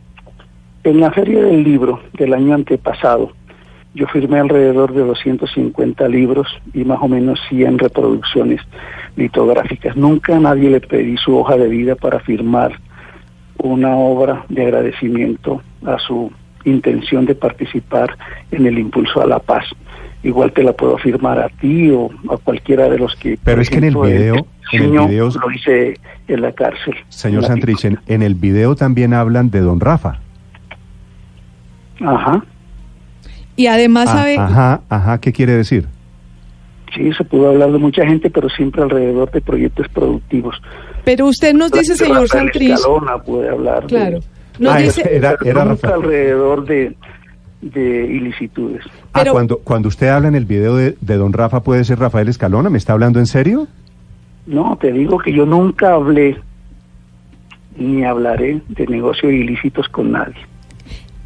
En 0.82 1.00
la 1.00 1.12
feria 1.12 1.42
del 1.42 1.62
libro 1.62 2.00
del 2.14 2.34
año 2.34 2.54
antepasado, 2.54 3.32
yo 3.94 4.06
firmé 4.08 4.40
alrededor 4.40 4.92
de 4.92 5.02
250 5.02 6.08
libros 6.08 6.48
y 6.72 6.84
más 6.84 6.98
o 7.00 7.08
menos 7.08 7.38
100 7.48 7.78
reproducciones 7.78 8.60
litográficas. 9.16 9.96
Nunca 9.96 10.36
a 10.36 10.40
nadie 10.40 10.70
le 10.70 10.80
pedí 10.80 11.16
su 11.16 11.36
hoja 11.36 11.56
de 11.56 11.68
vida 11.68 11.94
para 11.94 12.18
firmar 12.20 12.72
una 13.58 13.96
obra 13.96 14.44
de 14.48 14.62
agradecimiento 14.62 15.62
a 15.86 15.98
su 15.98 16.32
intención 16.64 17.24
de 17.24 17.34
participar 17.34 18.16
en 18.50 18.66
el 18.66 18.78
impulso 18.78 19.20
a 19.20 19.26
la 19.26 19.38
paz. 19.38 19.64
Igual 20.24 20.52
te 20.52 20.62
la 20.64 20.72
puedo 20.72 20.96
firmar 20.98 21.38
a 21.38 21.48
ti 21.48 21.90
o 21.90 22.08
a 22.32 22.36
cualquiera 22.38 22.88
de 22.88 22.98
los 22.98 23.14
que... 23.16 23.38
Pero 23.44 23.60
es 23.60 23.70
que 23.70 23.76
en 23.78 23.84
el 23.84 23.94
video- 23.94 24.46
en 24.72 24.82
el 24.82 24.90
video- 24.90 25.28
Lo 25.30 25.50
hice 25.52 25.94
en 26.28 26.40
la 26.40 26.50
cárcel. 26.52 26.94
Señor 27.10 27.42
en 27.44 27.48
Santrich, 27.48 27.84
en, 27.84 28.00
en 28.06 28.22
el 28.22 28.34
video 28.34 28.74
también 28.74 29.12
hablan 29.14 29.50
de 29.50 29.60
don 29.60 29.78
Rafa. 29.80 30.18
Ajá. 32.00 32.42
Y 33.56 33.66
además 33.66 34.08
Ah, 34.08 34.12
sabe, 34.16 34.36
Ajá, 34.38 34.80
ajá, 34.88 35.20
¿qué 35.20 35.32
quiere 35.32 35.52
decir? 35.52 35.86
Sí, 36.94 37.12
se 37.12 37.24
pudo 37.24 37.50
hablar 37.50 37.70
de 37.72 37.78
mucha 37.78 38.06
gente, 38.06 38.30
pero 38.30 38.48
siempre 38.48 38.82
alrededor 38.82 39.30
de 39.30 39.40
proyectos 39.40 39.88
productivos. 39.88 40.60
pero 41.04 41.26
usted 41.26 41.52
nos 41.54 41.70
dice, 41.70 41.96
señor 41.96 42.28
Santrich, 42.28 42.70
Escalona 42.70 43.18
puede 43.18 43.50
hablar. 43.50 43.86
claro, 43.86 44.20
De, 44.20 44.24
nos 44.58 44.72
Ah, 44.74 44.78
dice, 44.78 45.02
era, 45.10 45.36
era 45.44 45.64
nunca 45.64 45.88
Rafa. 45.88 45.94
alrededor 45.96 46.64
de, 46.64 46.96
de 47.72 48.04
ilicitudes. 48.06 48.82
Ah, 49.12 49.20
Pero- 49.20 49.32
cuando, 49.32 49.58
cuando 49.58 49.88
usted 49.88 50.08
habla 50.08 50.28
en 50.28 50.34
el 50.34 50.44
video 50.44 50.76
de, 50.76 50.96
de 51.00 51.16
don 51.16 51.32
Rafa, 51.32 51.62
¿puede 51.62 51.84
ser 51.84 51.98
Rafael 51.98 52.28
Escalona? 52.28 52.68
¿Me 52.70 52.78
está 52.78 52.92
hablando 52.92 53.18
en 53.18 53.26
serio? 53.26 53.66
No, 54.46 54.76
te 54.80 54.92
digo 54.92 55.18
que 55.18 55.32
yo 55.32 55.46
nunca 55.46 55.94
hablé 55.94 56.36
ni 57.76 58.04
hablaré 58.04 58.60
de 58.68 58.86
negocios 58.86 59.32
ilícitos 59.32 59.88
con 59.88 60.12
nadie. 60.12 60.36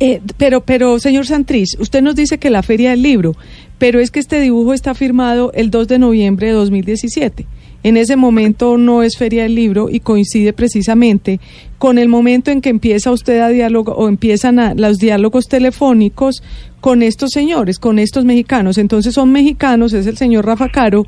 Eh, 0.00 0.20
pero, 0.36 0.60
pero, 0.60 0.98
señor 1.00 1.26
Santrich, 1.26 1.76
usted 1.80 2.02
nos 2.02 2.14
dice 2.14 2.38
que 2.38 2.50
la 2.50 2.62
Feria 2.62 2.90
del 2.90 3.02
Libro, 3.02 3.34
pero 3.78 3.98
es 3.98 4.10
que 4.12 4.20
este 4.20 4.40
dibujo 4.40 4.72
está 4.72 4.94
firmado 4.94 5.50
el 5.54 5.70
2 5.70 5.88
de 5.88 5.98
noviembre 5.98 6.46
de 6.46 6.52
2017. 6.52 7.46
En 7.82 7.96
ese 7.96 8.16
momento 8.16 8.76
no 8.76 9.02
es 9.02 9.16
Feria 9.16 9.44
del 9.44 9.54
Libro 9.54 9.88
y 9.88 10.00
coincide 10.00 10.52
precisamente 10.52 11.38
con 11.78 11.96
el 11.96 12.08
momento 12.08 12.50
en 12.50 12.60
que 12.60 12.70
empieza 12.70 13.12
usted 13.12 13.40
a 13.40 13.48
diálogo 13.48 13.92
o 13.92 14.08
empiezan 14.08 14.58
a, 14.58 14.74
los 14.74 14.98
diálogos 14.98 15.46
telefónicos 15.46 16.42
con 16.80 17.02
estos 17.02 17.30
señores, 17.30 17.78
con 17.78 18.00
estos 18.00 18.24
mexicanos. 18.24 18.78
Entonces 18.78 19.14
son 19.14 19.30
mexicanos, 19.30 19.92
es 19.92 20.06
el 20.06 20.16
señor 20.16 20.46
Rafa 20.46 20.68
Caro, 20.70 21.06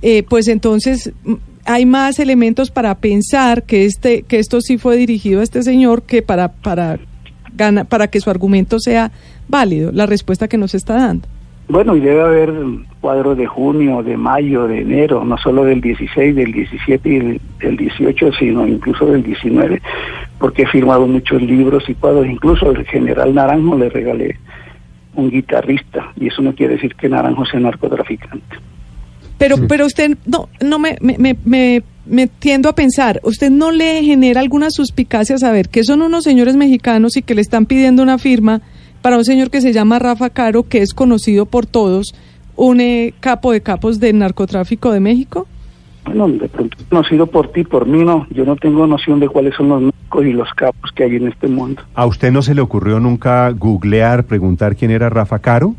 eh, 0.00 0.22
pues 0.22 0.46
entonces 0.46 1.12
mm, 1.24 1.34
hay 1.64 1.86
más 1.86 2.20
elementos 2.20 2.70
para 2.70 2.96
pensar 2.98 3.64
que 3.64 3.84
este 3.84 4.22
que 4.22 4.38
esto 4.38 4.60
sí 4.60 4.78
fue 4.78 4.96
dirigido 4.96 5.40
a 5.40 5.44
este 5.44 5.62
señor 5.62 6.02
que 6.02 6.22
para 6.22 6.52
para 6.52 7.00
para 7.88 8.08
que 8.08 8.20
su 8.20 8.30
argumento 8.30 8.78
sea 8.80 9.12
válido, 9.48 9.92
la 9.92 10.06
respuesta 10.06 10.48
que 10.48 10.56
nos 10.56 10.74
está 10.74 10.94
dando. 10.94 11.28
Bueno, 11.72 11.96
y 11.96 12.00
debe 12.00 12.20
haber 12.20 12.52
cuadros 13.00 13.38
de 13.38 13.46
junio, 13.46 14.02
de 14.02 14.14
mayo, 14.14 14.68
de 14.68 14.82
enero, 14.82 15.24
no 15.24 15.38
solo 15.38 15.64
del 15.64 15.80
16, 15.80 16.36
del 16.36 16.52
17 16.52 17.08
y 17.08 17.18
del, 17.18 17.40
del 17.60 17.76
18, 17.78 18.30
sino 18.38 18.66
incluso 18.66 19.06
del 19.06 19.22
19, 19.22 19.80
porque 20.38 20.64
he 20.64 20.66
firmado 20.66 21.06
muchos 21.06 21.40
libros 21.40 21.88
y 21.88 21.94
cuadros, 21.94 22.26
incluso 22.26 22.70
el 22.72 22.84
general 22.84 23.34
Naranjo 23.34 23.78
le 23.78 23.88
regalé 23.88 24.36
un 25.14 25.30
guitarrista, 25.30 26.12
y 26.20 26.26
eso 26.26 26.42
no 26.42 26.54
quiere 26.54 26.74
decir 26.74 26.94
que 26.94 27.08
Naranjo 27.08 27.46
sea 27.46 27.60
narcotraficante. 27.60 28.56
Pero, 29.38 29.56
pero 29.66 29.86
usted 29.86 30.18
no, 30.26 30.50
no 30.60 30.78
me, 30.78 30.98
me, 31.00 31.16
me, 31.16 31.36
me, 31.42 31.82
me 32.04 32.26
tiendo 32.26 32.68
a 32.68 32.74
pensar, 32.74 33.18
¿usted 33.22 33.50
no 33.50 33.70
le 33.70 34.02
genera 34.02 34.42
alguna 34.42 34.70
suspicacia 34.70 35.38
saber 35.38 35.70
que 35.70 35.84
son 35.84 36.02
unos 36.02 36.24
señores 36.24 36.54
mexicanos 36.54 37.16
y 37.16 37.22
que 37.22 37.34
le 37.34 37.40
están 37.40 37.64
pidiendo 37.64 38.02
una 38.02 38.18
firma 38.18 38.60
para 39.02 39.18
un 39.18 39.24
señor 39.24 39.50
que 39.50 39.60
se 39.60 39.72
llama 39.72 39.98
Rafa 39.98 40.30
Caro, 40.30 40.62
que 40.62 40.78
es 40.78 40.94
conocido 40.94 41.46
por 41.46 41.66
todos, 41.66 42.14
un 42.56 42.80
eh, 42.80 43.14
capo 43.20 43.52
de 43.52 43.60
capos 43.60 44.00
del 44.00 44.18
narcotráfico 44.18 44.92
de 44.92 45.00
México? 45.00 45.46
Bueno, 46.04 46.28
de 46.28 46.48
pronto 46.48 46.76
conocido 46.88 47.26
por 47.26 47.52
ti, 47.52 47.64
por 47.64 47.86
mí 47.86 48.04
no, 48.04 48.26
yo 48.30 48.44
no 48.44 48.56
tengo 48.56 48.86
noción 48.86 49.20
de 49.20 49.28
cuáles 49.28 49.54
son 49.54 49.68
los 49.68 49.82
narcos 49.82 50.24
y 50.24 50.32
los 50.32 50.48
capos 50.54 50.90
que 50.92 51.04
hay 51.04 51.16
en 51.16 51.28
este 51.28 51.48
mundo. 51.48 51.82
¿A 51.94 52.06
usted 52.06 52.32
no 52.32 52.42
se 52.42 52.54
le 52.54 52.60
ocurrió 52.60 52.98
nunca 52.98 53.50
googlear, 53.50 54.24
preguntar 54.24 54.76
quién 54.76 54.90
era 54.90 55.10
Rafa 55.10 55.38
Caro? 55.38 55.74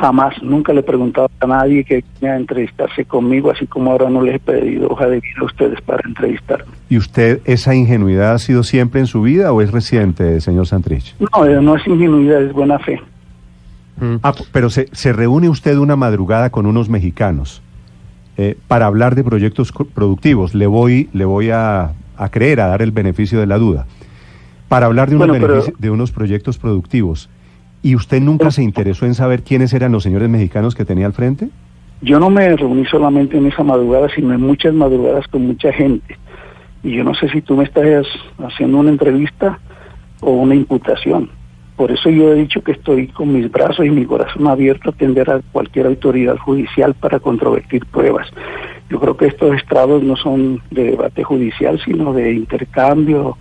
Jamás, 0.00 0.34
nunca 0.42 0.72
le 0.72 0.80
he 0.80 0.82
preguntado 0.82 1.30
a 1.40 1.46
nadie 1.46 1.84
que 1.84 2.02
quiera 2.18 2.36
entrevistarse 2.36 3.04
conmigo, 3.04 3.50
así 3.50 3.66
como 3.66 3.90
ahora 3.92 4.08
no 4.08 4.22
les 4.22 4.36
he 4.36 4.38
pedido 4.38 4.88
hoja 4.88 5.06
de 5.06 5.16
vida 5.20 5.34
a 5.40 5.44
ustedes 5.44 5.80
para 5.82 6.00
entrevistarme. 6.08 6.64
¿Y 6.88 6.96
usted 6.96 7.40
esa 7.44 7.74
ingenuidad 7.74 8.32
ha 8.32 8.38
sido 8.38 8.62
siempre 8.62 9.00
en 9.00 9.06
su 9.06 9.22
vida 9.22 9.52
o 9.52 9.60
es 9.60 9.70
reciente, 9.70 10.40
señor 10.40 10.66
Santrich? 10.66 11.14
No, 11.20 11.44
eh, 11.46 11.60
no 11.60 11.76
es 11.76 11.86
ingenuidad, 11.86 12.42
es 12.42 12.52
buena 12.52 12.78
fe. 12.78 13.00
Ah, 14.22 14.32
p- 14.32 14.44
pero 14.50 14.70
se, 14.70 14.88
se 14.92 15.12
reúne 15.12 15.48
usted 15.48 15.76
una 15.76 15.94
madrugada 15.94 16.50
con 16.50 16.66
unos 16.66 16.88
mexicanos 16.88 17.62
eh, 18.36 18.56
para 18.66 18.86
hablar 18.86 19.14
de 19.14 19.22
proyectos 19.22 19.70
productivos. 19.94 20.54
Le 20.54 20.66
voy, 20.66 21.08
le 21.12 21.24
voy 21.24 21.50
a, 21.50 21.92
a 22.16 22.28
creer, 22.30 22.60
a 22.60 22.66
dar 22.68 22.82
el 22.82 22.90
beneficio 22.90 23.38
de 23.38 23.46
la 23.46 23.58
duda. 23.58 23.86
Para 24.68 24.86
hablar 24.86 25.10
de 25.10 25.16
unos, 25.16 25.28
Bueno, 25.28 25.46
pero- 25.46 25.62
benefici- 25.62 25.76
de 25.78 25.90
unos 25.90 26.10
proyectos 26.10 26.58
productivos. 26.58 27.28
¿Y 27.82 27.96
usted 27.96 28.20
nunca 28.20 28.50
se 28.52 28.62
interesó 28.62 29.06
en 29.06 29.14
saber 29.14 29.42
quiénes 29.42 29.72
eran 29.72 29.90
los 29.90 30.04
señores 30.04 30.28
mexicanos 30.28 30.76
que 30.76 30.84
tenía 30.84 31.06
al 31.06 31.12
frente? 31.12 31.48
Yo 32.00 32.20
no 32.20 32.30
me 32.30 32.56
reuní 32.56 32.84
solamente 32.86 33.36
en 33.36 33.46
esa 33.46 33.64
madrugada, 33.64 34.08
sino 34.14 34.32
en 34.32 34.40
muchas 34.40 34.72
madrugadas 34.72 35.26
con 35.28 35.46
mucha 35.46 35.72
gente. 35.72 36.16
Y 36.84 36.92
yo 36.92 37.04
no 37.04 37.14
sé 37.14 37.28
si 37.28 37.42
tú 37.42 37.56
me 37.56 37.64
estás 37.64 38.06
haciendo 38.38 38.78
una 38.78 38.90
entrevista 38.90 39.58
o 40.20 40.30
una 40.30 40.54
imputación. 40.54 41.30
Por 41.76 41.90
eso 41.90 42.10
yo 42.10 42.32
he 42.32 42.36
dicho 42.36 42.62
que 42.62 42.72
estoy 42.72 43.08
con 43.08 43.32
mis 43.32 43.50
brazos 43.50 43.84
y 43.84 43.90
mi 43.90 44.04
corazón 44.04 44.46
abierto 44.46 44.90
a 44.90 44.92
atender 44.92 45.28
a 45.30 45.40
cualquier 45.52 45.86
autoridad 45.86 46.36
judicial 46.38 46.94
para 46.94 47.18
controvertir 47.18 47.86
pruebas. 47.86 48.28
Yo 48.90 49.00
creo 49.00 49.16
que 49.16 49.26
estos 49.26 49.56
estrados 49.56 50.02
no 50.02 50.16
son 50.16 50.60
de 50.70 50.90
debate 50.90 51.24
judicial, 51.24 51.80
sino 51.84 52.12
de 52.12 52.32
intercambio, 52.32 53.36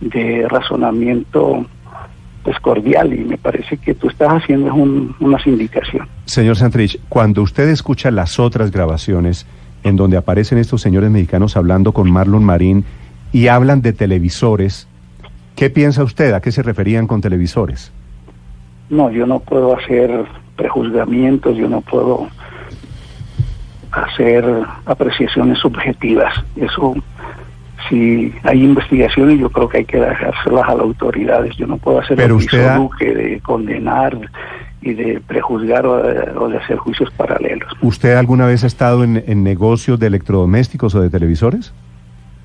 de 0.00 0.46
razonamiento 0.48 1.66
pues 2.42 2.58
cordial 2.60 3.12
y 3.12 3.24
me 3.24 3.38
parece 3.38 3.76
que 3.76 3.94
tú 3.94 4.08
estás 4.08 4.42
haciendo 4.42 4.74
un, 4.74 5.14
una 5.20 5.42
sindicación. 5.42 6.08
Señor 6.24 6.56
Santrich, 6.56 6.98
cuando 7.08 7.42
usted 7.42 7.68
escucha 7.68 8.10
las 8.10 8.38
otras 8.38 8.70
grabaciones 8.70 9.46
en 9.84 9.96
donde 9.96 10.16
aparecen 10.16 10.58
estos 10.58 10.80
señores 10.80 11.10
mexicanos 11.10 11.56
hablando 11.56 11.92
con 11.92 12.10
Marlon 12.10 12.44
Marín 12.44 12.84
y 13.32 13.48
hablan 13.48 13.82
de 13.82 13.92
televisores, 13.92 14.88
¿qué 15.56 15.70
piensa 15.70 16.04
usted? 16.04 16.32
¿A 16.34 16.40
qué 16.40 16.52
se 16.52 16.62
referían 16.62 17.06
con 17.06 17.20
televisores? 17.20 17.92
No, 18.90 19.10
yo 19.10 19.26
no 19.26 19.40
puedo 19.40 19.76
hacer 19.76 20.10
prejuzgamientos, 20.56 21.56
yo 21.56 21.68
no 21.68 21.80
puedo 21.80 22.28
hacer 23.90 24.44
apreciaciones 24.86 25.58
subjetivas. 25.58 26.34
Eso, 26.56 26.94
si 27.88 28.32
hay 28.42 28.62
investigaciones, 28.64 29.38
yo 29.38 29.50
creo 29.50 29.68
que 29.68 29.78
hay 29.78 29.84
que 29.84 29.98
dejárselas 30.00 30.64
a 30.68 30.74
las 30.74 30.80
autoridades. 30.80 31.56
Yo 31.56 31.66
no 31.66 31.76
puedo 31.78 32.00
hacer 32.00 32.16
Pero 32.16 32.34
lo 32.34 32.38
que 32.38 32.44
usted 32.46 32.58
hizo 32.60 32.70
ha- 32.70 32.76
Duque 32.76 33.14
de 33.14 33.40
condenar 33.40 34.18
y 34.80 34.94
de 34.94 35.20
prejuzgar 35.26 35.86
o 35.86 35.96
de, 36.02 36.30
o 36.36 36.48
de 36.48 36.58
hacer 36.58 36.76
juicios 36.76 37.10
paralelos. 37.16 37.72
¿Usted 37.82 38.14
alguna 38.16 38.46
vez 38.46 38.64
ha 38.64 38.66
estado 38.66 39.04
en, 39.04 39.22
en 39.26 39.42
negocios 39.44 39.98
de 40.00 40.08
electrodomésticos 40.08 40.94
o 40.94 41.00
de 41.00 41.08
televisores? 41.10 41.72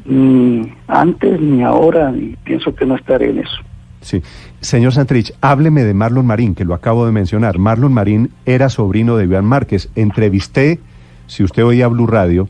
Ni 0.05 0.71
antes 0.87 1.39
ni 1.41 1.63
ahora, 1.63 2.11
y 2.15 2.35
pienso 2.43 2.73
que 2.73 2.85
no 2.85 2.95
estaré 2.95 3.31
en 3.31 3.39
eso. 3.39 3.57
Sí. 4.01 4.21
Señor 4.61 4.93
Santrich, 4.93 5.33
hábleme 5.41 5.83
de 5.83 5.93
Marlon 5.93 6.25
Marín, 6.25 6.55
que 6.55 6.63
lo 6.63 6.73
acabo 6.73 7.05
de 7.05 7.11
mencionar. 7.11 7.57
Marlon 7.57 7.91
Marín 7.93 8.29
era 8.45 8.69
sobrino 8.69 9.17
de 9.17 9.25
Iván 9.25 9.45
Márquez. 9.45 9.89
Entrevisté, 9.95 10.79
si 11.25 11.43
usted 11.43 11.65
oía 11.65 11.87
Blue 11.89 12.07
Radio, 12.07 12.47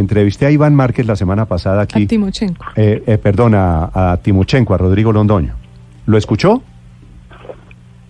entrevisté 0.00 0.46
a 0.46 0.50
Iván 0.50 0.74
Márquez 0.74 1.06
la 1.06 1.16
semana 1.16 1.46
pasada 1.46 1.82
aquí. 1.82 2.04
A 2.04 2.06
Timochenko. 2.06 2.64
Eh, 2.76 3.02
eh, 3.06 3.18
perdón, 3.18 3.54
a, 3.54 4.12
a 4.12 4.16
Timochenko, 4.16 4.74
a 4.74 4.78
Rodrigo 4.78 5.12
Londoño. 5.12 5.54
¿Lo 6.06 6.16
escuchó? 6.18 6.62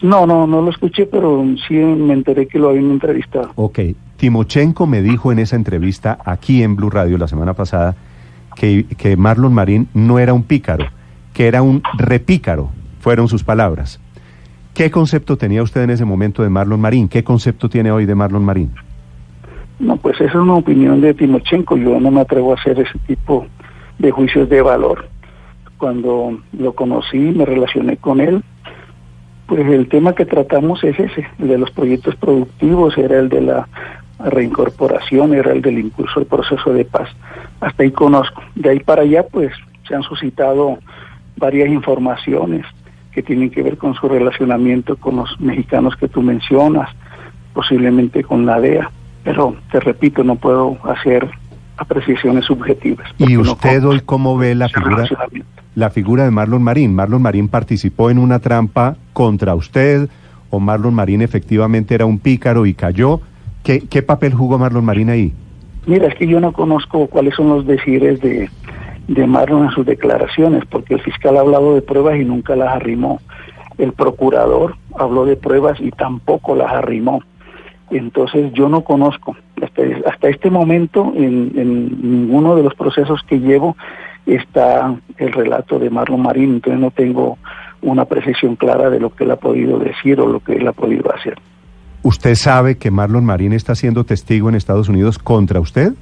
No, 0.02 0.26
no, 0.26 0.46
no 0.46 0.62
lo 0.62 0.70
escuché, 0.70 1.06
pero 1.06 1.44
sí 1.68 1.74
me 1.74 2.14
enteré 2.14 2.48
que 2.48 2.58
lo 2.58 2.70
habían 2.70 2.90
entrevistado. 2.90 3.50
Ok. 3.56 3.80
Timochenko 4.16 4.86
me 4.86 5.02
dijo 5.02 5.32
en 5.32 5.38
esa 5.38 5.56
entrevista 5.56 6.18
aquí 6.24 6.62
en 6.62 6.76
Blue 6.76 6.90
Radio 6.90 7.18
la 7.18 7.28
semana 7.28 7.54
pasada 7.54 7.96
que, 8.56 8.86
que 8.96 9.16
Marlon 9.16 9.52
Marín 9.52 9.88
no 9.94 10.18
era 10.18 10.32
un 10.32 10.42
pícaro, 10.42 10.86
que 11.32 11.46
era 11.46 11.62
un 11.62 11.82
repícaro, 11.96 12.70
fueron 13.00 13.28
sus 13.28 13.44
palabras. 13.44 14.00
¿Qué 14.74 14.90
concepto 14.90 15.36
tenía 15.36 15.62
usted 15.62 15.82
en 15.82 15.90
ese 15.90 16.04
momento 16.04 16.42
de 16.42 16.48
Marlon 16.48 16.80
Marín? 16.80 17.08
¿Qué 17.08 17.24
concepto 17.24 17.68
tiene 17.68 17.90
hoy 17.90 18.06
de 18.06 18.14
Marlon 18.14 18.44
Marín? 18.44 18.70
No, 19.80 19.96
pues 19.96 20.16
esa 20.20 20.28
es 20.28 20.34
una 20.34 20.56
opinión 20.56 21.00
de 21.00 21.14
Timochenko. 21.14 21.78
Yo 21.78 21.98
no 21.98 22.10
me 22.10 22.20
atrevo 22.20 22.52
a 22.52 22.56
hacer 22.56 22.78
ese 22.78 22.98
tipo 23.06 23.46
de 23.98 24.10
juicios 24.10 24.48
de 24.50 24.60
valor. 24.60 25.08
Cuando 25.78 26.38
lo 26.52 26.74
conocí, 26.74 27.18
me 27.18 27.46
relacioné 27.46 27.96
con 27.96 28.20
él. 28.20 28.44
Pues 29.46 29.66
el 29.66 29.88
tema 29.88 30.14
que 30.14 30.26
tratamos 30.26 30.84
es 30.84 31.00
ese, 31.00 31.26
el 31.38 31.48
de 31.48 31.58
los 31.58 31.70
proyectos 31.70 32.14
productivos, 32.16 32.96
era 32.98 33.18
el 33.18 33.30
de 33.30 33.40
la 33.40 33.68
reincorporación, 34.18 35.32
era 35.32 35.52
el 35.52 35.62
del 35.62 35.78
impulso 35.78 36.20
al 36.20 36.26
proceso 36.26 36.74
de 36.74 36.84
paz. 36.84 37.08
Hasta 37.60 37.82
ahí 37.82 37.90
conozco. 37.90 38.42
De 38.54 38.68
ahí 38.68 38.80
para 38.80 39.00
allá, 39.02 39.26
pues 39.26 39.50
se 39.88 39.94
han 39.94 40.02
suscitado 40.02 40.78
varias 41.38 41.70
informaciones 41.70 42.66
que 43.12 43.22
tienen 43.22 43.50
que 43.50 43.62
ver 43.62 43.78
con 43.78 43.94
su 43.94 44.10
relacionamiento 44.10 44.96
con 44.96 45.16
los 45.16 45.40
mexicanos 45.40 45.96
que 45.96 46.06
tú 46.06 46.20
mencionas, 46.20 46.90
posiblemente 47.54 48.22
con 48.22 48.44
la 48.44 48.60
DEA. 48.60 48.90
Pero 49.24 49.56
te 49.70 49.80
repito, 49.80 50.24
no 50.24 50.36
puedo 50.36 50.78
hacer 50.84 51.28
apreciaciones 51.76 52.44
subjetivas. 52.44 53.08
¿Y 53.18 53.34
no 53.34 53.52
usted 53.52 53.84
hoy 53.84 54.00
cómo 54.00 54.36
ve 54.36 54.54
la 54.54 54.68
figura, 54.68 55.04
la 55.74 55.90
figura 55.90 56.24
de 56.24 56.30
Marlon 56.30 56.62
Marín? 56.62 56.94
¿Marlon 56.94 57.22
Marín 57.22 57.48
participó 57.48 58.10
en 58.10 58.18
una 58.18 58.38
trampa 58.38 58.96
contra 59.12 59.54
usted 59.54 60.08
o 60.50 60.60
Marlon 60.60 60.94
Marín 60.94 61.22
efectivamente 61.22 61.94
era 61.94 62.06
un 62.06 62.18
pícaro 62.18 62.66
y 62.66 62.74
cayó? 62.74 63.20
¿Qué, 63.62 63.80
qué 63.80 64.02
papel 64.02 64.34
jugó 64.34 64.58
Marlon 64.58 64.84
Marín 64.84 65.10
ahí? 65.10 65.32
Mira, 65.86 66.08
es 66.08 66.14
que 66.14 66.26
yo 66.26 66.40
no 66.40 66.52
conozco 66.52 67.06
cuáles 67.06 67.34
son 67.34 67.48
los 67.48 67.66
decires 67.66 68.20
de, 68.20 68.50
de 69.08 69.26
Marlon 69.26 69.64
en 69.64 69.70
sus 69.70 69.86
declaraciones, 69.86 70.64
porque 70.66 70.94
el 70.94 71.00
fiscal 71.00 71.36
ha 71.36 71.40
hablado 71.40 71.74
de 71.74 71.82
pruebas 71.82 72.16
y 72.20 72.24
nunca 72.24 72.54
las 72.56 72.74
arrimó. 72.74 73.20
El 73.78 73.92
procurador 73.92 74.76
habló 74.98 75.24
de 75.24 75.36
pruebas 75.36 75.80
y 75.80 75.90
tampoco 75.90 76.54
las 76.54 76.70
arrimó. 76.72 77.22
Entonces 77.90 78.52
yo 78.52 78.68
no 78.68 78.82
conozco. 78.82 79.36
Hasta, 79.62 79.82
hasta 80.08 80.28
este 80.28 80.50
momento, 80.50 81.12
en, 81.14 81.52
en 81.56 81.86
ninguno 82.02 82.56
de 82.56 82.62
los 82.62 82.74
procesos 82.74 83.20
que 83.26 83.40
llevo 83.40 83.76
está 84.26 84.94
el 85.18 85.32
relato 85.32 85.78
de 85.78 85.90
Marlon 85.90 86.22
Marín, 86.22 86.54
entonces 86.54 86.80
no 86.80 86.90
tengo 86.90 87.38
una 87.82 88.04
precisión 88.04 88.56
clara 88.56 88.90
de 88.90 89.00
lo 89.00 89.10
que 89.10 89.24
él 89.24 89.30
ha 89.30 89.36
podido 89.36 89.78
decir 89.78 90.20
o 90.20 90.26
lo 90.26 90.40
que 90.40 90.52
él 90.54 90.68
ha 90.68 90.72
podido 90.72 91.12
hacer. 91.14 91.38
¿Usted 92.02 92.34
sabe 92.34 92.78
que 92.78 92.90
Marlon 92.90 93.24
Marín 93.24 93.52
está 93.52 93.74
siendo 93.74 94.04
testigo 94.04 94.48
en 94.48 94.54
Estados 94.54 94.88
Unidos 94.88 95.18
contra 95.18 95.60
usted? 95.60 95.92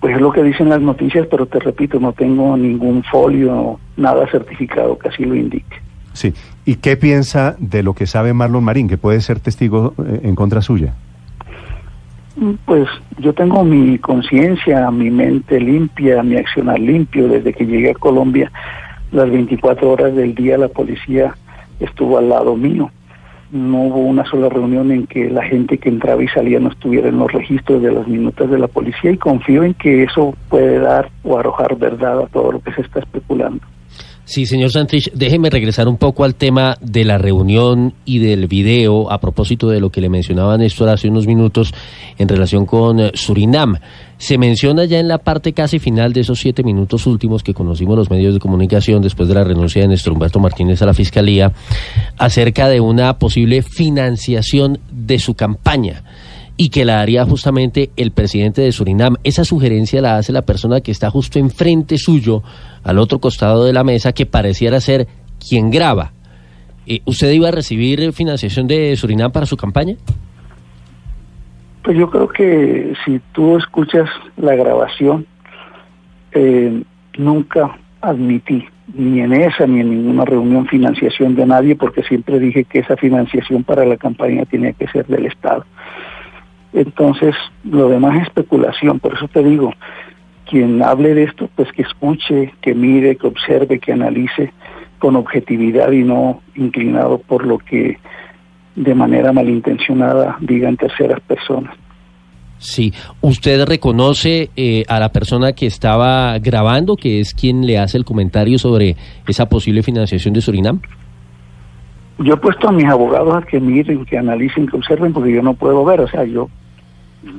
Pues 0.00 0.14
es 0.14 0.20
lo 0.20 0.32
que 0.32 0.42
dicen 0.42 0.68
las 0.68 0.80
noticias, 0.80 1.26
pero 1.28 1.46
te 1.46 1.58
repito, 1.58 1.98
no 1.98 2.12
tengo 2.12 2.56
ningún 2.56 3.02
folio, 3.04 3.80
nada 3.96 4.28
certificado 4.30 4.98
que 4.98 5.08
así 5.08 5.24
lo 5.24 5.34
indique. 5.34 5.76
Sí. 6.12 6.32
¿Y 6.68 6.74
qué 6.74 6.98
piensa 6.98 7.56
de 7.58 7.82
lo 7.82 7.94
que 7.94 8.06
sabe 8.06 8.34
Marlon 8.34 8.62
Marín, 8.62 8.90
que 8.90 8.98
puede 8.98 9.22
ser 9.22 9.40
testigo 9.40 9.94
eh, 10.06 10.20
en 10.24 10.34
contra 10.34 10.60
suya? 10.60 10.92
Pues 12.66 12.86
yo 13.16 13.32
tengo 13.32 13.64
mi 13.64 13.96
conciencia, 13.98 14.90
mi 14.90 15.10
mente 15.10 15.58
limpia, 15.58 16.22
mi 16.22 16.36
accionar 16.36 16.78
limpio. 16.78 17.26
Desde 17.26 17.54
que 17.54 17.64
llegué 17.64 17.92
a 17.92 17.94
Colombia, 17.94 18.52
las 19.12 19.30
24 19.30 19.88
horas 19.88 20.14
del 20.14 20.34
día 20.34 20.58
la 20.58 20.68
policía 20.68 21.34
estuvo 21.80 22.18
al 22.18 22.28
lado 22.28 22.54
mío. 22.54 22.90
No 23.50 23.84
hubo 23.84 24.00
una 24.00 24.26
sola 24.26 24.50
reunión 24.50 24.92
en 24.92 25.06
que 25.06 25.30
la 25.30 25.44
gente 25.44 25.78
que 25.78 25.88
entraba 25.88 26.22
y 26.22 26.28
salía 26.28 26.60
no 26.60 26.68
estuviera 26.68 27.08
en 27.08 27.18
los 27.18 27.32
registros 27.32 27.80
de 27.80 27.92
las 27.92 28.06
minutas 28.06 28.50
de 28.50 28.58
la 28.58 28.68
policía 28.68 29.10
y 29.10 29.16
confío 29.16 29.62
en 29.62 29.72
que 29.72 30.02
eso 30.02 30.36
puede 30.50 30.80
dar 30.80 31.08
o 31.22 31.38
arrojar 31.38 31.78
verdad 31.78 32.24
a 32.24 32.26
todo 32.26 32.52
lo 32.52 32.60
que 32.60 32.74
se 32.74 32.82
está 32.82 33.00
especulando. 33.00 33.62
Sí, 34.28 34.44
señor 34.44 34.70
Santrich, 34.70 35.10
déjeme 35.14 35.48
regresar 35.48 35.88
un 35.88 35.96
poco 35.96 36.22
al 36.22 36.34
tema 36.34 36.76
de 36.82 37.02
la 37.06 37.16
reunión 37.16 37.94
y 38.04 38.18
del 38.18 38.46
video 38.46 39.10
a 39.10 39.22
propósito 39.22 39.70
de 39.70 39.80
lo 39.80 39.88
que 39.88 40.02
le 40.02 40.10
mencionaba 40.10 40.58
Néstor 40.58 40.90
hace 40.90 41.08
unos 41.08 41.26
minutos 41.26 41.72
en 42.18 42.28
relación 42.28 42.66
con 42.66 43.00
eh, 43.00 43.10
Surinam. 43.14 43.78
Se 44.18 44.36
menciona 44.36 44.84
ya 44.84 44.98
en 44.98 45.08
la 45.08 45.16
parte 45.16 45.54
casi 45.54 45.78
final 45.78 46.12
de 46.12 46.20
esos 46.20 46.40
siete 46.40 46.62
minutos 46.62 47.06
últimos 47.06 47.42
que 47.42 47.54
conocimos 47.54 47.96
los 47.96 48.10
medios 48.10 48.34
de 48.34 48.40
comunicación 48.40 49.00
después 49.00 49.30
de 49.30 49.34
la 49.34 49.44
renuncia 49.44 49.80
de 49.80 49.88
Néstor 49.88 50.12
Humberto 50.12 50.40
Martínez 50.40 50.82
a 50.82 50.86
la 50.86 50.92
Fiscalía 50.92 51.50
acerca 52.18 52.68
de 52.68 52.80
una 52.80 53.18
posible 53.18 53.62
financiación 53.62 54.78
de 54.90 55.18
su 55.20 55.36
campaña 55.36 56.02
y 56.60 56.70
que 56.70 56.84
la 56.84 57.00
haría 57.00 57.24
justamente 57.24 57.90
el 57.96 58.10
presidente 58.10 58.60
de 58.60 58.72
Surinam. 58.72 59.14
Esa 59.22 59.44
sugerencia 59.44 60.02
la 60.02 60.16
hace 60.16 60.32
la 60.32 60.42
persona 60.42 60.80
que 60.80 60.90
está 60.90 61.08
justo 61.08 61.38
enfrente 61.38 61.96
suyo, 61.98 62.42
al 62.82 62.98
otro 62.98 63.20
costado 63.20 63.64
de 63.64 63.72
la 63.72 63.84
mesa, 63.84 64.12
que 64.12 64.26
pareciera 64.26 64.80
ser 64.80 65.06
quien 65.38 65.70
graba. 65.70 66.12
Eh, 66.84 67.00
¿Usted 67.04 67.30
iba 67.30 67.48
a 67.48 67.52
recibir 67.52 68.12
financiación 68.12 68.66
de 68.66 68.96
Surinam 68.96 69.30
para 69.30 69.46
su 69.46 69.56
campaña? 69.56 69.94
Pues 71.84 71.96
yo 71.96 72.10
creo 72.10 72.28
que 72.28 72.92
si 73.04 73.20
tú 73.32 73.56
escuchas 73.56 74.10
la 74.36 74.56
grabación, 74.56 75.26
eh, 76.32 76.82
nunca 77.16 77.78
admití 78.00 78.66
ni 78.94 79.20
en 79.20 79.32
esa 79.32 79.66
ni 79.66 79.80
en 79.80 79.90
ninguna 79.90 80.24
reunión 80.24 80.66
financiación 80.66 81.36
de 81.36 81.46
nadie 81.46 81.76
porque 81.76 82.02
siempre 82.02 82.40
dije 82.40 82.64
que 82.64 82.80
esa 82.80 82.96
financiación 82.96 83.62
para 83.62 83.84
la 83.84 83.96
campaña 83.96 84.44
tenía 84.44 84.72
que 84.72 84.88
ser 84.88 85.06
del 85.06 85.26
Estado. 85.26 85.64
Entonces, 86.72 87.34
lo 87.64 87.88
demás 87.88 88.16
es 88.16 88.22
especulación, 88.24 89.00
por 89.00 89.14
eso 89.14 89.28
te 89.28 89.42
digo, 89.42 89.72
quien 90.48 90.82
hable 90.82 91.14
de 91.14 91.24
esto, 91.24 91.48
pues 91.54 91.70
que 91.72 91.82
escuche, 91.82 92.54
que 92.60 92.74
mire, 92.74 93.16
que 93.16 93.26
observe, 93.26 93.78
que 93.78 93.92
analice 93.92 94.52
con 94.98 95.16
objetividad 95.16 95.92
y 95.92 96.02
no 96.02 96.42
inclinado 96.54 97.18
por 97.18 97.46
lo 97.46 97.58
que 97.58 97.98
de 98.74 98.94
manera 98.94 99.32
malintencionada 99.32 100.36
digan 100.40 100.76
terceras 100.76 101.20
personas. 101.20 101.74
Sí, 102.58 102.92
¿usted 103.20 103.64
reconoce 103.64 104.50
eh, 104.56 104.84
a 104.88 104.98
la 104.98 105.10
persona 105.10 105.52
que 105.52 105.66
estaba 105.66 106.36
grabando, 106.40 106.96
que 106.96 107.20
es 107.20 107.32
quien 107.32 107.64
le 107.64 107.78
hace 107.78 107.96
el 107.96 108.04
comentario 108.04 108.58
sobre 108.58 108.96
esa 109.28 109.48
posible 109.48 109.82
financiación 109.82 110.34
de 110.34 110.40
Surinam? 110.40 110.80
Yo 112.18 112.34
he 112.34 112.36
puesto 112.36 112.68
a 112.68 112.72
mis 112.72 112.86
abogados 112.86 113.36
a 113.36 113.46
que 113.46 113.60
miren, 113.60 114.04
que 114.04 114.18
analicen, 114.18 114.66
que 114.66 114.76
observen, 114.76 115.12
porque 115.12 115.32
yo 115.32 115.42
no 115.42 115.54
puedo 115.54 115.84
ver, 115.84 116.00
o 116.00 116.08
sea, 116.08 116.24
yo 116.24 116.50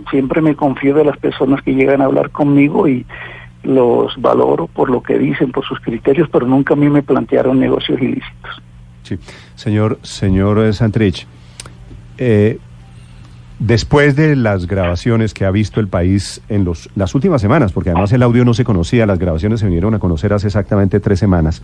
siempre 0.09 0.41
me 0.41 0.55
confío 0.55 0.95
de 0.95 1.05
las 1.05 1.17
personas 1.17 1.61
que 1.61 1.73
llegan 1.73 2.01
a 2.01 2.05
hablar 2.05 2.31
conmigo 2.31 2.87
y 2.87 3.05
los 3.63 4.15
valoro 4.21 4.67
por 4.67 4.89
lo 4.89 5.03
que 5.03 5.17
dicen, 5.17 5.51
por 5.51 5.65
sus 5.65 5.79
criterios, 5.81 6.29
pero 6.31 6.47
nunca 6.47 6.73
a 6.73 6.77
mí 6.77 6.89
me 6.89 7.03
plantearon 7.03 7.59
negocios 7.59 8.01
ilícitos. 8.01 8.61
Sí, 9.03 9.17
señor, 9.55 9.99
señor 10.01 10.73
Santrich, 10.73 11.27
eh, 12.17 12.59
después 13.59 14.15
de 14.15 14.35
las 14.35 14.67
grabaciones 14.67 15.33
que 15.33 15.45
ha 15.45 15.51
visto 15.51 15.79
el 15.79 15.87
país 15.87 16.41
en 16.47 16.63
los, 16.63 16.89
las 16.95 17.15
últimas 17.15 17.41
semanas, 17.41 17.73
porque 17.73 17.89
además 17.89 18.11
el 18.13 18.23
audio 18.23 18.45
no 18.45 18.53
se 18.53 18.63
conocía, 18.63 19.05
las 19.05 19.19
grabaciones 19.19 19.59
se 19.59 19.65
vinieron 19.65 19.93
a 19.93 19.99
conocer 19.99 20.31
hace 20.31 20.47
exactamente 20.47 20.99
tres 20.99 21.19
semanas, 21.19 21.63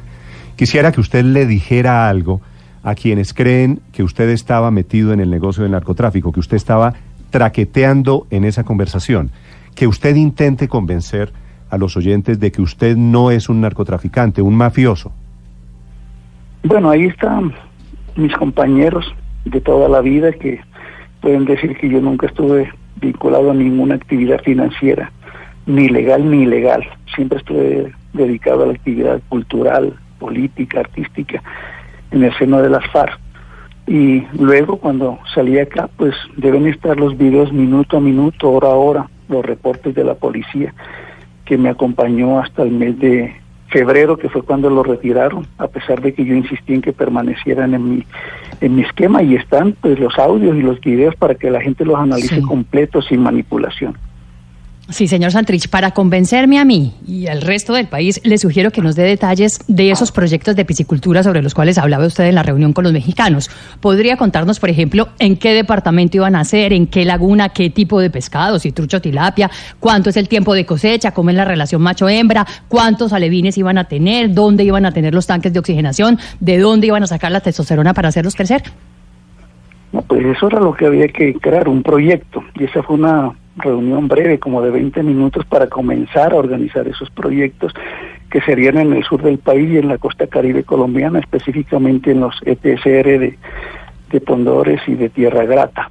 quisiera 0.57 0.91
que 0.91 1.01
usted 1.01 1.24
le 1.24 1.45
dijera 1.45 2.10
algo 2.10 2.41
a 2.86 2.94
quienes 2.94 3.34
creen 3.34 3.82
que 3.92 4.04
usted 4.04 4.30
estaba 4.30 4.70
metido 4.70 5.12
en 5.12 5.20
el 5.20 5.32
negocio 5.32 5.63
del 5.63 5.72
narcotráfico, 5.72 6.32
que 6.32 6.39
usted 6.39 6.56
estaba 6.56 6.94
traqueteando 7.32 8.27
en 8.30 8.46
esa 8.46 8.63
conversación, 8.63 9.32
que 9.74 9.88
usted 9.88 10.15
intente 10.15 10.68
convencer 10.68 11.34
a 11.72 11.80
los 11.80 11.98
oyentes 11.98 12.39
de 12.39 12.51
que 12.51 12.62
usted 12.62 12.96
no 12.96 13.32
es 13.32 13.50
un 13.50 13.60
narcotraficante, 13.60 14.44
un 14.44 14.56
mafioso. 14.56 15.12
Bueno, 16.63 16.92
ahí 16.92 17.06
están 17.06 17.56
mis 18.15 18.34
compañeros 18.38 19.06
de 19.46 19.60
toda 19.62 19.89
la 19.89 20.01
vida 20.01 20.32
que 20.32 20.60
pueden 21.22 21.46
decir 21.46 21.75
que 21.77 21.89
yo 21.89 22.00
nunca 22.00 22.27
estuve 22.27 22.72
vinculado 23.01 23.50
a 23.50 23.56
ninguna 23.56 23.96
actividad 23.96 24.42
financiera, 24.44 25.12
ni 25.65 25.89
legal 25.89 26.30
ni 26.30 26.44
ilegal. 26.44 26.84
Siempre 27.15 27.39
estuve 27.39 27.92
dedicado 28.13 28.63
a 28.63 28.68
la 28.68 28.74
actividad 28.74 29.22
cultural, 29.27 29.96
política, 30.20 30.82
artística, 30.82 31.42
en 32.12 32.24
el 32.24 32.38
seno 32.38 32.62
de 32.62 32.70
las 32.70 32.86
FARC. 32.92 33.20
Y 33.88 34.26
luego 34.38 34.78
cuando 34.78 35.20
salí 35.34 35.60
acá 35.60 35.89
pues 35.96 36.15
deben 36.38 36.68
estar 36.68 36.98
los 36.98 37.18
videos 37.18 37.54
minuto 37.54 37.98
a 37.98 38.00
minuto, 38.00 38.52
hora 38.52 38.70
a 38.70 38.76
hora, 38.76 39.10
los 39.30 39.46
reportes 39.46 39.94
de 39.94 40.04
la 40.04 40.15
policía 40.15 40.74
que 41.46 41.58
me 41.58 41.70
acompañó 41.70 42.39
hasta 42.39 42.63
el 42.63 42.72
mes 42.72 42.98
de 43.00 43.36
febrero 43.68 44.18
que 44.18 44.30
fue 44.30 44.41
cuando 44.41 44.70
lo 44.70 44.84
retiraron 44.84 45.46
a 45.58 45.68
pesar 45.68 46.02
de 46.02 46.13
que 46.13 46.26
yo 46.26 46.34
insistí 46.34 46.74
en 46.74 46.82
que 46.82 46.94
permanecieran 46.94 47.74
en 47.74 47.89
mi 47.89 48.04
en 48.62 48.76
mi 48.76 48.82
esquema. 48.84 49.22
Y 49.22 49.36
están 49.36 49.76
pues 49.80 50.00
los 50.00 50.18
audios 50.18 50.56
y 50.56 50.62
los 50.62 50.80
videos 50.82 51.15
para 51.15 51.36
que 51.36 51.52
la 51.52 51.62
gente 51.62 51.86
los 51.86 51.98
analice 51.98 52.41
completos 52.41 53.06
sin 53.08 53.22
manipulación. 53.22 53.98
Sí, 54.88 55.08
señor 55.08 55.32
Santrich, 55.32 55.67
para 55.67 55.91
convencerme 55.91 56.60
a 56.60 56.65
mí 56.65 56.93
y 57.08 57.26
al 57.26 57.41
resto 57.41 57.74
del 57.74 57.88
país, 57.88 58.21
le 58.24 58.38
sugiero 58.38 58.69
que 58.69 58.82
nos 58.82 58.95
dé 58.95 59.02
detalles 59.02 59.60
de 59.67 59.89
esos 59.89 60.12
proyectos 60.12 60.56
de 60.56 60.63
piscicultura 60.63 61.24
sobre 61.24 61.41
los 61.41 61.56
cuales 61.56 61.80
hablaba 61.80 62.06
usted 62.06 62.26
en 62.26 62.36
la 62.36 62.43
reunión 62.43 62.71
con 62.71 62.84
los 62.84 62.93
mexicanos. 62.93 63.50
¿Podría 63.80 64.15
contarnos, 64.15 64.60
por 64.60 64.69
ejemplo, 64.69 65.10
en 65.17 65.38
qué 65.38 65.56
departamento 65.56 66.17
iban 66.17 66.36
a 66.36 66.41
hacer, 66.41 66.71
en 66.71 66.86
qué 66.86 67.04
laguna, 67.04 67.50
qué 67.50 67.71
tipo 67.71 68.00
de 68.00 68.12
pescado, 68.12 68.60
si 68.60 68.71
trucho 68.71 69.02
tilapia, 69.02 69.50
cuánto 69.80 70.12
es 70.12 70.17
el 70.17 70.30
tiempo 70.30 70.54
de 70.54 70.67
cosecha, 70.67 71.12
cómo 71.12 71.32
es 71.32 71.36
la 71.36 71.45
relación 71.45 71.82
macho-hembra, 71.82 72.45
cuántos 72.67 73.12
alevines 73.12 73.58
iban 73.58 73.80
a 73.80 73.86
tener, 73.86 74.36
dónde 74.36 74.63
iban 74.63 74.86
a 74.86 74.91
tener 74.91 75.15
los 75.15 75.26
tanques 75.26 75.52
de 75.52 75.60
oxigenación, 75.60 76.19
de 76.39 76.60
dónde 76.60 76.88
iban 76.88 77.02
a 77.02 77.08
sacar 77.08 77.32
la 77.32 77.41
testosterona 77.41 77.95
para 77.95 78.10
hacerlos 78.10 78.36
crecer? 78.36 78.62
Pues 80.03 80.25
eso 80.25 80.47
era 80.47 80.60
lo 80.60 80.73
que 80.73 80.86
había 80.86 81.08
que 81.08 81.34
crear, 81.36 81.67
un 81.69 81.84
proyecto, 81.84 82.43
y 82.55 82.65
esa 82.65 82.84
fue 82.84 82.95
una 82.95 83.34
reunión 83.58 84.08
breve, 84.08 84.39
como 84.39 84.62
de 84.62 84.71
20 84.71 85.03
minutos, 85.03 85.45
para 85.45 85.67
comenzar 85.67 86.34
a 86.34 86.38
organizar 86.38 86.88
esos 86.88 87.10
proyectos 87.10 87.73
que 88.29 88.41
serían 88.41 88.77
en 88.77 88.93
el 88.93 89.03
sur 89.03 89.21
del 89.21 89.38
país 89.38 89.71
y 89.71 89.77
en 89.77 89.88
la 89.88 89.97
costa 89.97 90.27
caribe 90.27 90.63
colombiana, 90.63 91.19
específicamente 91.19 92.12
en 92.12 92.21
los 92.21 92.36
ETSR 92.45 93.19
de, 93.19 93.38
de 94.12 94.21
Pondores 94.21 94.81
y 94.88 94.95
de 94.95 95.10
Tierra 95.10 95.45
Grata. 95.45 95.89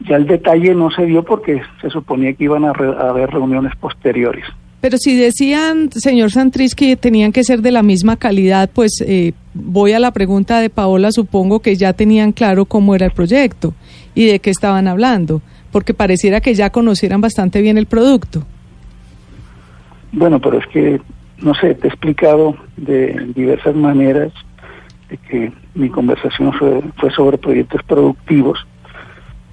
Ya 0.00 0.16
el 0.16 0.26
detalle 0.26 0.74
no 0.74 0.90
se 0.90 1.06
dio 1.06 1.22
porque 1.22 1.62
se 1.80 1.88
suponía 1.88 2.34
que 2.34 2.44
iban 2.44 2.64
a, 2.64 2.70
haber 2.70 3.30
reuniones 3.30 3.74
posteriores. 3.76 4.44
Pero 4.84 4.98
si 4.98 5.16
decían, 5.16 5.90
señor 5.92 6.30
Santrich, 6.30 6.74
que 6.74 6.94
tenían 6.94 7.32
que 7.32 7.42
ser 7.42 7.62
de 7.62 7.72
la 7.72 7.82
misma 7.82 8.18
calidad, 8.18 8.68
pues 8.70 9.02
eh, 9.06 9.32
voy 9.54 9.92
a 9.92 9.98
la 9.98 10.10
pregunta 10.10 10.60
de 10.60 10.68
Paola, 10.68 11.10
supongo 11.10 11.60
que 11.60 11.74
ya 11.76 11.94
tenían 11.94 12.32
claro 12.32 12.66
cómo 12.66 12.94
era 12.94 13.06
el 13.06 13.12
proyecto 13.12 13.72
y 14.14 14.26
de 14.26 14.40
qué 14.40 14.50
estaban 14.50 14.86
hablando 14.86 15.40
porque 15.72 15.94
pareciera 15.94 16.42
que 16.42 16.52
ya 16.52 16.68
conocieran 16.68 17.22
bastante 17.22 17.62
bien 17.62 17.78
el 17.78 17.86
producto. 17.86 18.44
Bueno, 20.12 20.38
pero 20.38 20.58
es 20.58 20.66
que, 20.66 21.00
no 21.38 21.54
sé, 21.54 21.74
te 21.76 21.86
he 21.86 21.88
explicado 21.88 22.54
de 22.76 23.32
diversas 23.34 23.74
maneras 23.74 24.34
de 25.08 25.16
que 25.16 25.50
mi 25.74 25.88
conversación 25.88 26.52
fue, 26.52 26.82
fue 26.98 27.10
sobre 27.12 27.38
proyectos 27.38 27.82
productivos, 27.84 28.58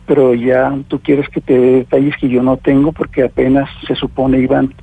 pero 0.06 0.34
ya 0.34 0.78
tú 0.90 1.00
quieres 1.00 1.30
que 1.30 1.40
te 1.40 1.58
dé 1.58 1.72
detalles 1.78 2.18
que 2.20 2.28
yo 2.28 2.44
no 2.44 2.58
tengo 2.58 2.92
porque 2.92 3.24
apenas 3.24 3.70
se 3.88 3.96
supone 3.96 4.38
iban 4.38 4.74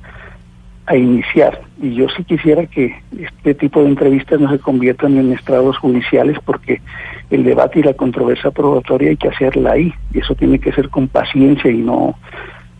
a 0.89 0.97
iniciar. 0.97 1.61
Y 1.81 1.93
yo 1.93 2.07
sí 2.09 2.23
quisiera 2.23 2.65
que 2.65 2.99
este 3.15 3.53
tipo 3.53 3.81
de 3.83 3.89
entrevistas 3.89 4.39
no 4.39 4.49
se 4.49 4.57
conviertan 4.57 5.17
en 5.17 5.31
estrados 5.31 5.77
judiciales 5.77 6.37
porque 6.43 6.81
el 7.29 7.43
debate 7.43 7.79
y 7.79 7.83
la 7.83 7.93
controversia 7.93 8.49
probatoria 8.49 9.11
hay 9.11 9.17
que 9.17 9.29
hacerla 9.29 9.73
ahí. 9.73 9.93
Y 10.11 10.19
eso 10.19 10.33
tiene 10.33 10.57
que 10.57 10.71
ser 10.71 10.89
con 10.89 11.07
paciencia 11.07 11.69
y 11.69 11.77
no 11.77 12.15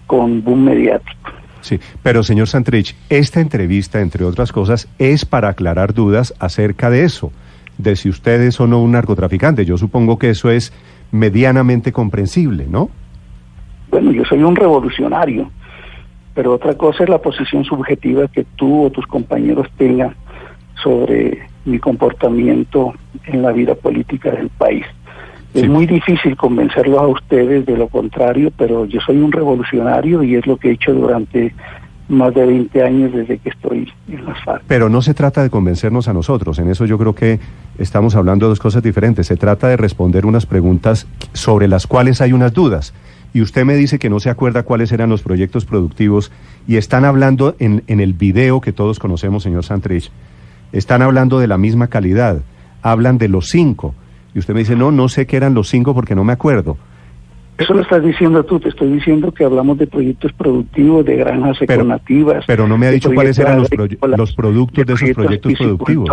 con 0.08 0.44
boom 0.44 0.66
mediático. 0.66 1.32
Sí, 1.62 1.80
pero 2.02 2.24
señor 2.24 2.48
Santrich, 2.48 2.96
esta 3.10 3.42
entrevista, 3.42 4.02
entre 4.02 4.26
otras 4.26 4.52
cosas, 4.52 4.90
es 4.98 5.26
para 5.26 5.50
aclarar 5.50 5.94
dudas 5.94 6.34
acerca 6.40 6.90
de 6.90 7.04
eso, 7.04 7.32
de 7.78 7.96
si 7.96 8.10
usted 8.10 8.42
es 8.42 8.60
o 8.60 8.66
no 8.66 8.82
un 8.82 8.94
narcotraficante. 8.94 9.66
Yo 9.66 9.78
supongo 9.78 10.18
que 10.18 10.32
eso 10.32 10.50
es 10.50 10.74
medianamente 11.12 11.92
comprensible, 11.92 12.66
¿no? 12.68 12.90
Bueno, 13.92 14.12
yo 14.12 14.26
soy 14.26 14.42
un 14.42 14.56
revolucionario 14.56 15.52
pero 16.34 16.54
otra 16.54 16.76
cosa 16.76 17.04
es 17.04 17.10
la 17.10 17.20
posición 17.20 17.64
subjetiva 17.64 18.28
que 18.28 18.46
tú 18.56 18.86
o 18.86 18.90
tus 18.90 19.06
compañeros 19.08 19.68
tengan 19.78 20.16
sobre 20.82 21.48
mi 21.66 21.80
comportamiento 21.80 22.94
en 23.26 23.42
la 23.42 23.52
vida 23.52 23.76
política 23.76 24.32
del 24.32 24.50
país. 24.50 24.86
Es 25.54 25.68
muy 25.68 25.88
difícil 25.88 26.38
convencerlos 26.38 27.00
a 27.00 27.08
ustedes 27.08 27.66
de 27.66 27.76
lo 27.76 27.88
contrario, 27.88 28.52
pero 28.56 28.86
yo 28.86 29.02
soy 29.02 29.18
un 29.18 29.32
revolucionario 29.32 30.22
y 30.22 30.36
es 30.36 30.46
lo 30.46 30.58
que 30.58 30.70
he 30.70 30.72
hecho 30.74 30.94
durante 30.94 31.54
más 32.08 32.34
de 32.34 32.46
20 32.46 32.84
años 32.84 33.14
desde 33.14 33.38
que 33.38 33.50
estoy 33.50 33.92
en 34.08 34.26
las 34.26 34.44
FARC. 34.44 34.64
Pero 34.68 34.90
no 34.90 35.02
se 35.02 35.14
trata 35.14 35.42
de 35.42 35.50
convencernos 35.50 36.08
a 36.08 36.14
nosotros, 36.14 36.60
en 36.60 36.70
eso 36.70 36.86
yo 36.86 36.98
creo 36.98 37.14
que 37.16 37.40
estamos 37.78 38.16
hablando 38.16 38.46
de 38.46 38.50
dos 38.50 38.60
cosas 38.60 38.84
diferentes. 38.84 39.28
Se 39.28 39.38
trata 39.38 39.68
de 39.68 39.78
responder 39.78 40.26
unas 40.26 40.46
preguntas 40.46 41.08
sobre 41.34 41.68
las 41.68 41.88
cuales 41.88 42.22
hay 42.22 42.34
unas 42.34 42.54
dudas 42.54 42.94
y 43.34 43.42
usted 43.42 43.66
me 43.66 43.76
dice 43.76 44.00
que 44.00 44.10
no 44.10 44.20
se 44.20 44.30
acuerda 44.30 44.64
cuáles 44.64 44.92
eran 44.92 45.10
los 45.10 45.22
proyectos 45.22 45.66
productivos 45.66 46.32
y 46.68 46.78
están 46.78 47.06
hablando 47.06 47.56
en, 47.60 47.84
en 47.88 48.00
el 48.00 48.14
video 48.14 48.62
que 48.62 48.74
todos 48.74 49.00
conocemos, 49.00 49.44
señor 49.44 49.64
Santrich, 49.64 50.12
están 50.72 51.02
hablando 51.02 51.40
de 51.40 51.48
la 51.48 51.58
misma 51.58 51.88
calidad, 51.88 52.42
hablan 52.82 53.18
de 53.18 53.28
los 53.28 53.50
cinco. 53.50 53.94
Y 54.34 54.40
usted 54.40 54.54
me 54.54 54.62
dice, 54.62 54.76
no, 54.76 54.92
no 54.92 55.10
sé 55.10 55.26
qué 55.26 55.38
eran 55.38 55.54
los 55.54 55.70
cinco 55.70 55.94
porque 55.94 56.16
no 56.16 56.24
me 56.24 56.34
acuerdo. 56.34 56.78
Eso 57.58 57.74
lo 57.74 57.82
estás 57.82 58.02
diciendo 58.02 58.44
tú, 58.46 58.60
te 58.60 58.70
estoy 58.70 58.90
diciendo 58.90 59.34
que 59.34 59.44
hablamos 59.44 59.78
de 59.78 59.86
proyectos 59.86 60.32
productivos, 60.32 61.04
de 61.06 61.18
granjas 61.18 61.62
econativas. 61.62 62.46
Pero 62.48 62.68
no 62.70 62.78
me 62.78 62.86
ha 62.86 62.90
de 62.90 62.96
dicho 62.96 63.12
cuáles 63.14 63.38
eran 63.38 63.60
los, 63.60 63.70
los 64.02 64.34
productos 64.34 64.86
de 64.86 64.94
esos 64.94 65.10
proyectos 65.12 65.54
productivos. 65.56 66.10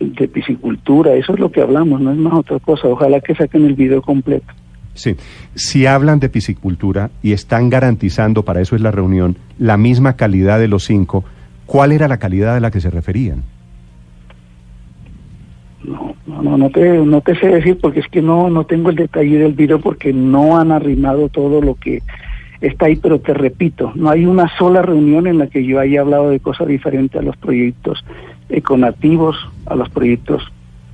de 0.00 0.28
piscicultura, 0.28 1.12
eso 1.14 1.34
es 1.34 1.40
lo 1.40 1.52
que 1.52 1.60
hablamos, 1.60 2.00
no 2.00 2.10
es 2.10 2.16
más 2.16 2.32
otra 2.32 2.58
cosa. 2.58 2.88
Ojalá 2.88 3.20
que 3.20 3.34
saquen 3.34 3.66
el 3.66 3.74
video 3.74 4.00
completo. 4.00 4.52
Sí, 4.94 5.16
si 5.54 5.86
hablan 5.86 6.20
de 6.20 6.28
piscicultura 6.28 7.10
y 7.22 7.32
están 7.32 7.68
garantizando, 7.68 8.44
para 8.44 8.60
eso 8.60 8.76
es 8.76 8.82
la 8.82 8.92
reunión, 8.92 9.36
la 9.58 9.76
misma 9.76 10.14
calidad 10.14 10.58
de 10.58 10.68
los 10.68 10.84
cinco, 10.84 11.24
¿cuál 11.66 11.92
era 11.92 12.08
la 12.08 12.18
calidad 12.18 12.56
a 12.56 12.60
la 12.60 12.70
que 12.70 12.80
se 12.80 12.90
referían? 12.90 13.42
No, 15.82 16.14
no, 16.26 16.56
no, 16.56 16.70
te, 16.70 16.98
no 16.98 17.20
te 17.20 17.34
sé 17.36 17.48
decir 17.48 17.78
porque 17.80 18.00
es 18.00 18.08
que 18.08 18.22
no, 18.22 18.48
no 18.48 18.64
tengo 18.64 18.90
el 18.90 18.96
detalle 18.96 19.38
del 19.38 19.52
video 19.52 19.80
porque 19.80 20.12
no 20.12 20.58
han 20.58 20.72
arrimado 20.72 21.28
todo 21.28 21.60
lo 21.60 21.74
que 21.74 22.02
está 22.60 22.86
ahí, 22.86 22.96
pero 22.96 23.18
te 23.20 23.34
repito, 23.34 23.92
no 23.94 24.10
hay 24.10 24.24
una 24.24 24.48
sola 24.56 24.80
reunión 24.80 25.26
en 25.26 25.38
la 25.38 25.48
que 25.48 25.64
yo 25.64 25.80
haya 25.80 26.00
hablado 26.00 26.30
de 26.30 26.40
cosas 26.40 26.68
diferentes 26.68 27.20
a 27.20 27.24
los 27.24 27.36
proyectos 27.36 28.04
econativos, 28.48 29.36
a 29.66 29.74
los 29.74 29.88
proyectos 29.90 30.42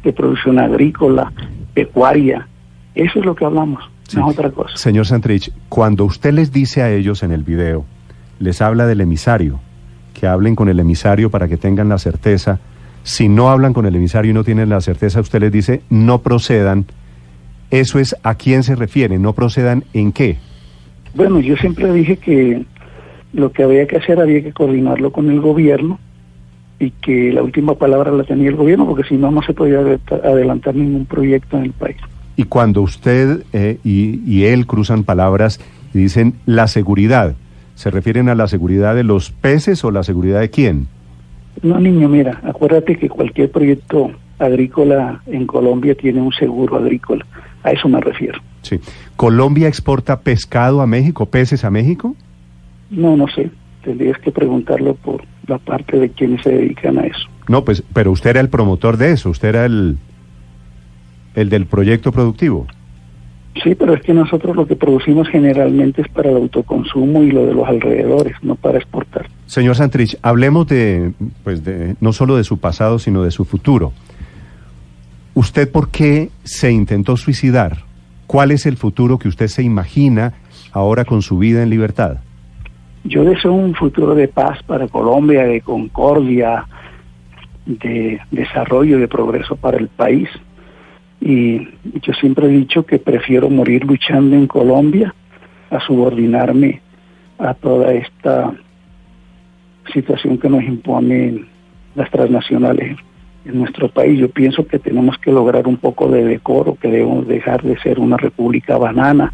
de 0.02 0.12
producción 0.12 0.58
agrícola, 0.58 1.32
pecuaria. 1.74 2.48
Eso 2.94 3.18
es 3.20 3.24
lo 3.24 3.34
que 3.34 3.44
hablamos, 3.44 3.82
Sí. 4.08 4.16
no 4.16 4.28
es 4.30 4.36
otra 4.38 4.50
cosa. 4.50 4.76
Señor 4.76 5.06
Santrich, 5.06 5.52
cuando 5.68 6.04
usted 6.04 6.32
les 6.32 6.52
dice 6.52 6.82
a 6.82 6.90
ellos 6.92 7.22
en 7.22 7.32
el 7.32 7.44
video, 7.44 7.84
les 8.38 8.60
habla 8.62 8.86
del 8.86 9.00
emisario, 9.00 9.60
que 10.14 10.26
hablen 10.26 10.56
con 10.56 10.68
el 10.68 10.80
emisario 10.80 11.30
para 11.30 11.46
que 11.48 11.56
tengan 11.56 11.88
la 11.88 11.98
certeza, 11.98 12.58
si 13.02 13.28
no 13.28 13.48
hablan 13.50 13.72
con 13.72 13.86
el 13.86 13.94
emisario 13.94 14.30
y 14.32 14.34
no 14.34 14.44
tienen 14.44 14.68
la 14.68 14.80
certeza, 14.80 15.20
usted 15.20 15.40
les 15.40 15.52
dice, 15.52 15.82
no 15.88 16.20
procedan, 16.22 16.86
eso 17.70 17.98
es 17.98 18.16
a 18.24 18.34
quién 18.34 18.62
se 18.62 18.74
refiere, 18.74 19.18
no 19.18 19.32
procedan 19.32 19.84
en 19.94 20.12
qué. 20.12 20.36
Bueno, 21.14 21.40
yo 21.40 21.56
siempre 21.56 21.92
dije 21.92 22.16
que 22.16 22.64
lo 23.32 23.52
que 23.52 23.62
había 23.62 23.86
que 23.86 23.96
hacer 23.98 24.20
había 24.20 24.42
que 24.42 24.52
coordinarlo 24.52 25.12
con 25.12 25.30
el 25.30 25.40
gobierno 25.40 25.98
y 26.80 26.90
que 26.90 27.32
la 27.32 27.42
última 27.42 27.74
palabra 27.76 28.10
la 28.10 28.24
tenía 28.24 28.48
el 28.48 28.56
gobierno 28.56 28.86
porque 28.86 29.08
si 29.08 29.16
no, 29.16 29.30
no 29.30 29.42
se 29.42 29.52
podía 29.54 29.80
adel- 29.80 30.00
adelantar 30.24 30.74
ningún 30.74 31.06
proyecto 31.06 31.56
en 31.58 31.64
el 31.64 31.72
país. 31.72 31.96
Y 32.40 32.44
cuando 32.44 32.80
usted 32.80 33.44
eh, 33.52 33.80
y, 33.84 34.22
y 34.24 34.46
él 34.46 34.66
cruzan 34.66 35.04
palabras 35.04 35.60
y 35.92 35.98
dicen 35.98 36.36
la 36.46 36.68
seguridad, 36.68 37.34
¿se 37.74 37.90
refieren 37.90 38.30
a 38.30 38.34
la 38.34 38.48
seguridad 38.48 38.94
de 38.94 39.04
los 39.04 39.30
peces 39.30 39.84
o 39.84 39.90
la 39.90 40.02
seguridad 40.04 40.40
de 40.40 40.48
quién? 40.48 40.86
No, 41.62 41.78
niño, 41.78 42.08
mira, 42.08 42.40
acuérdate 42.42 42.96
que 42.96 43.10
cualquier 43.10 43.50
proyecto 43.50 44.12
agrícola 44.38 45.20
en 45.26 45.46
Colombia 45.46 45.94
tiene 45.94 46.22
un 46.22 46.32
seguro 46.32 46.78
agrícola. 46.78 47.26
A 47.62 47.72
eso 47.72 47.90
me 47.90 48.00
refiero. 48.00 48.40
Sí. 48.62 48.80
¿Colombia 49.16 49.68
exporta 49.68 50.20
pescado 50.20 50.80
a 50.80 50.86
México, 50.86 51.26
peces 51.26 51.62
a 51.66 51.70
México? 51.70 52.16
No, 52.88 53.18
no 53.18 53.28
sé. 53.28 53.50
Tendrías 53.84 54.16
que 54.16 54.32
preguntarlo 54.32 54.94
por 54.94 55.24
la 55.46 55.58
parte 55.58 55.98
de 55.98 56.08
quienes 56.08 56.42
se 56.42 56.52
dedican 56.52 56.96
a 56.96 57.02
eso. 57.02 57.28
No, 57.48 57.66
pues, 57.66 57.82
pero 57.92 58.10
usted 58.12 58.30
era 58.30 58.40
el 58.40 58.48
promotor 58.48 58.96
de 58.96 59.12
eso, 59.12 59.28
usted 59.28 59.50
era 59.50 59.66
el, 59.66 59.98
el 61.34 61.48
del 61.48 61.66
proyecto 61.66 62.12
productivo. 62.12 62.66
Sí, 63.62 63.74
pero 63.74 63.94
es 63.94 64.02
que 64.02 64.14
nosotros 64.14 64.56
lo 64.56 64.66
que 64.66 64.76
producimos 64.76 65.28
generalmente 65.28 66.02
es 66.02 66.08
para 66.08 66.30
el 66.30 66.36
autoconsumo 66.36 67.22
y 67.22 67.32
lo 67.32 67.46
de 67.46 67.54
los 67.54 67.68
alrededores, 67.68 68.34
no 68.42 68.54
para 68.54 68.78
exportar. 68.78 69.28
Señor 69.46 69.74
Santrich, 69.74 70.16
hablemos 70.22 70.68
de, 70.68 71.12
pues 71.42 71.64
de, 71.64 71.96
no 72.00 72.12
solo 72.12 72.36
de 72.36 72.44
su 72.44 72.58
pasado, 72.58 72.98
sino 72.98 73.24
de 73.24 73.32
su 73.32 73.44
futuro. 73.44 73.92
¿Usted 75.34 75.70
por 75.70 75.90
qué 75.90 76.30
se 76.44 76.70
intentó 76.70 77.16
suicidar? 77.16 77.78
¿Cuál 78.26 78.52
es 78.52 78.66
el 78.66 78.76
futuro 78.76 79.18
que 79.18 79.28
usted 79.28 79.48
se 79.48 79.62
imagina 79.62 80.34
ahora 80.72 81.04
con 81.04 81.20
su 81.20 81.38
vida 81.38 81.62
en 81.62 81.70
libertad? 81.70 82.18
Yo 83.04 83.24
deseo 83.24 83.52
un 83.52 83.74
futuro 83.74 84.14
de 84.14 84.28
paz 84.28 84.62
para 84.62 84.86
Colombia, 84.86 85.44
de 85.44 85.60
concordia, 85.60 86.66
de 87.66 88.20
desarrollo, 88.30 88.98
de 88.98 89.08
progreso 89.08 89.56
para 89.56 89.78
el 89.78 89.88
país. 89.88 90.28
Y 91.20 91.68
yo 92.02 92.12
siempre 92.14 92.46
he 92.46 92.50
dicho 92.50 92.84
que 92.84 92.98
prefiero 92.98 93.50
morir 93.50 93.84
luchando 93.84 94.36
en 94.36 94.46
Colombia 94.46 95.14
a 95.70 95.80
subordinarme 95.80 96.80
a 97.38 97.54
toda 97.54 97.92
esta 97.92 98.52
situación 99.92 100.38
que 100.38 100.48
nos 100.48 100.62
imponen 100.62 101.46
las 101.94 102.10
transnacionales 102.10 102.96
en 103.44 103.58
nuestro 103.58 103.88
país. 103.88 104.18
Yo 104.18 104.30
pienso 104.30 104.66
que 104.66 104.78
tenemos 104.78 105.18
que 105.18 105.32
lograr 105.32 105.66
un 105.66 105.76
poco 105.76 106.08
de 106.08 106.24
decoro, 106.24 106.76
que 106.76 106.88
debemos 106.88 107.26
dejar 107.26 107.62
de 107.62 107.78
ser 107.80 107.98
una 107.98 108.16
república 108.16 108.78
banana, 108.78 109.32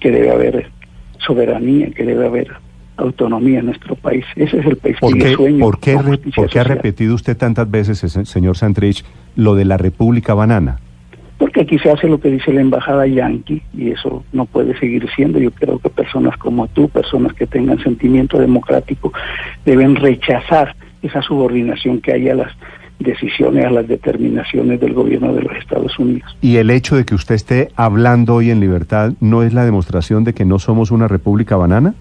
que 0.00 0.10
debe 0.10 0.30
haber 0.30 0.70
soberanía, 1.18 1.90
que 1.90 2.04
debe 2.04 2.26
haber 2.26 2.48
autonomía 2.96 3.60
en 3.60 3.66
nuestro 3.66 3.94
país. 3.96 4.24
Ese 4.36 4.58
es 4.58 4.66
el 4.66 4.76
país 4.76 4.96
¿Por 5.00 5.12
que 5.14 5.18
yo 5.18 5.24
qué, 5.24 5.34
sueño. 5.34 5.58
por 5.60 5.80
qué 5.80 5.98
por 6.34 6.48
qué 6.48 6.60
ha 6.60 6.64
repetido 6.64 7.14
usted 7.14 7.36
tantas 7.36 7.70
veces, 7.70 7.98
señor 8.28 8.56
Santrich, 8.56 9.04
lo 9.36 9.54
de 9.54 9.64
la 9.64 9.76
República 9.76 10.34
Banana? 10.34 10.78
Porque 11.42 11.62
aquí 11.62 11.76
se 11.80 11.90
hace 11.90 12.06
lo 12.06 12.20
que 12.20 12.30
dice 12.30 12.52
la 12.52 12.60
embajada 12.60 13.04
yanqui 13.04 13.60
y 13.76 13.90
eso 13.90 14.22
no 14.32 14.44
puede 14.44 14.78
seguir 14.78 15.08
siendo. 15.16 15.40
Yo 15.40 15.50
creo 15.50 15.80
que 15.80 15.90
personas 15.90 16.36
como 16.36 16.68
tú, 16.68 16.88
personas 16.88 17.32
que 17.32 17.48
tengan 17.48 17.82
sentimiento 17.82 18.38
democrático, 18.38 19.12
deben 19.66 19.96
rechazar 19.96 20.76
esa 21.02 21.20
subordinación 21.20 22.00
que 22.00 22.12
hay 22.12 22.28
a 22.28 22.36
las 22.36 22.52
decisiones, 23.00 23.66
a 23.66 23.70
las 23.70 23.88
determinaciones 23.88 24.78
del 24.78 24.94
gobierno 24.94 25.34
de 25.34 25.42
los 25.42 25.56
Estados 25.56 25.98
Unidos. 25.98 26.30
Y 26.40 26.58
el 26.58 26.70
hecho 26.70 26.94
de 26.94 27.04
que 27.04 27.16
usted 27.16 27.34
esté 27.34 27.70
hablando 27.74 28.36
hoy 28.36 28.52
en 28.52 28.60
libertad 28.60 29.14
no 29.18 29.42
es 29.42 29.52
la 29.52 29.64
demostración 29.64 30.22
de 30.22 30.34
que 30.34 30.44
no 30.44 30.60
somos 30.60 30.92
una 30.92 31.08
República 31.08 31.56
Banana? 31.56 31.96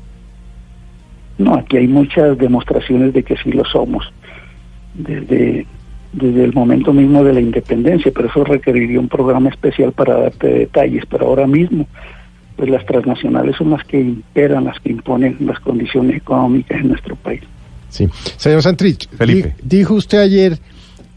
No, 1.40 1.56
aquí 1.56 1.78
hay 1.78 1.88
muchas 1.88 2.38
demostraciones 2.38 3.12
de 3.12 3.24
que 3.24 3.36
sí 3.38 3.52
lo 3.52 3.66
somos. 3.66 4.14
Desde, 4.94 5.66
desde 6.14 6.44
el 6.44 6.54
momento 6.54 6.92
mismo 6.94 7.24
de 7.24 7.34
la 7.34 7.40
independencia, 7.42 8.12
pero 8.14 8.28
eso 8.28 8.44
requeriría 8.44 9.00
un 9.00 9.08
programa 9.08 9.50
especial 9.50 9.92
para 9.94 10.16
darte 10.20 10.48
detalles. 10.48 11.06
Pero 11.10 11.28
ahora 11.28 11.48
mismo, 11.48 11.88
pues 12.58 12.70
las 12.70 12.86
transnacionales 12.86 13.56
son 13.56 13.70
las 13.72 13.84
que 13.86 14.00
imperan, 14.00 14.66
las 14.66 14.80
que 14.80 14.92
imponen 14.92 15.38
las 15.40 15.60
condiciones 15.60 16.18
económicas 16.18 16.82
en 16.82 16.90
nuestro 16.90 17.16
país. 17.16 17.42
Sí. 17.90 18.08
Señor 18.38 18.62
Santrich, 18.62 19.10
Felipe. 19.10 19.56
di- 19.62 19.78
dijo 19.80 19.96
usted 19.96 20.20
ayer 20.20 20.58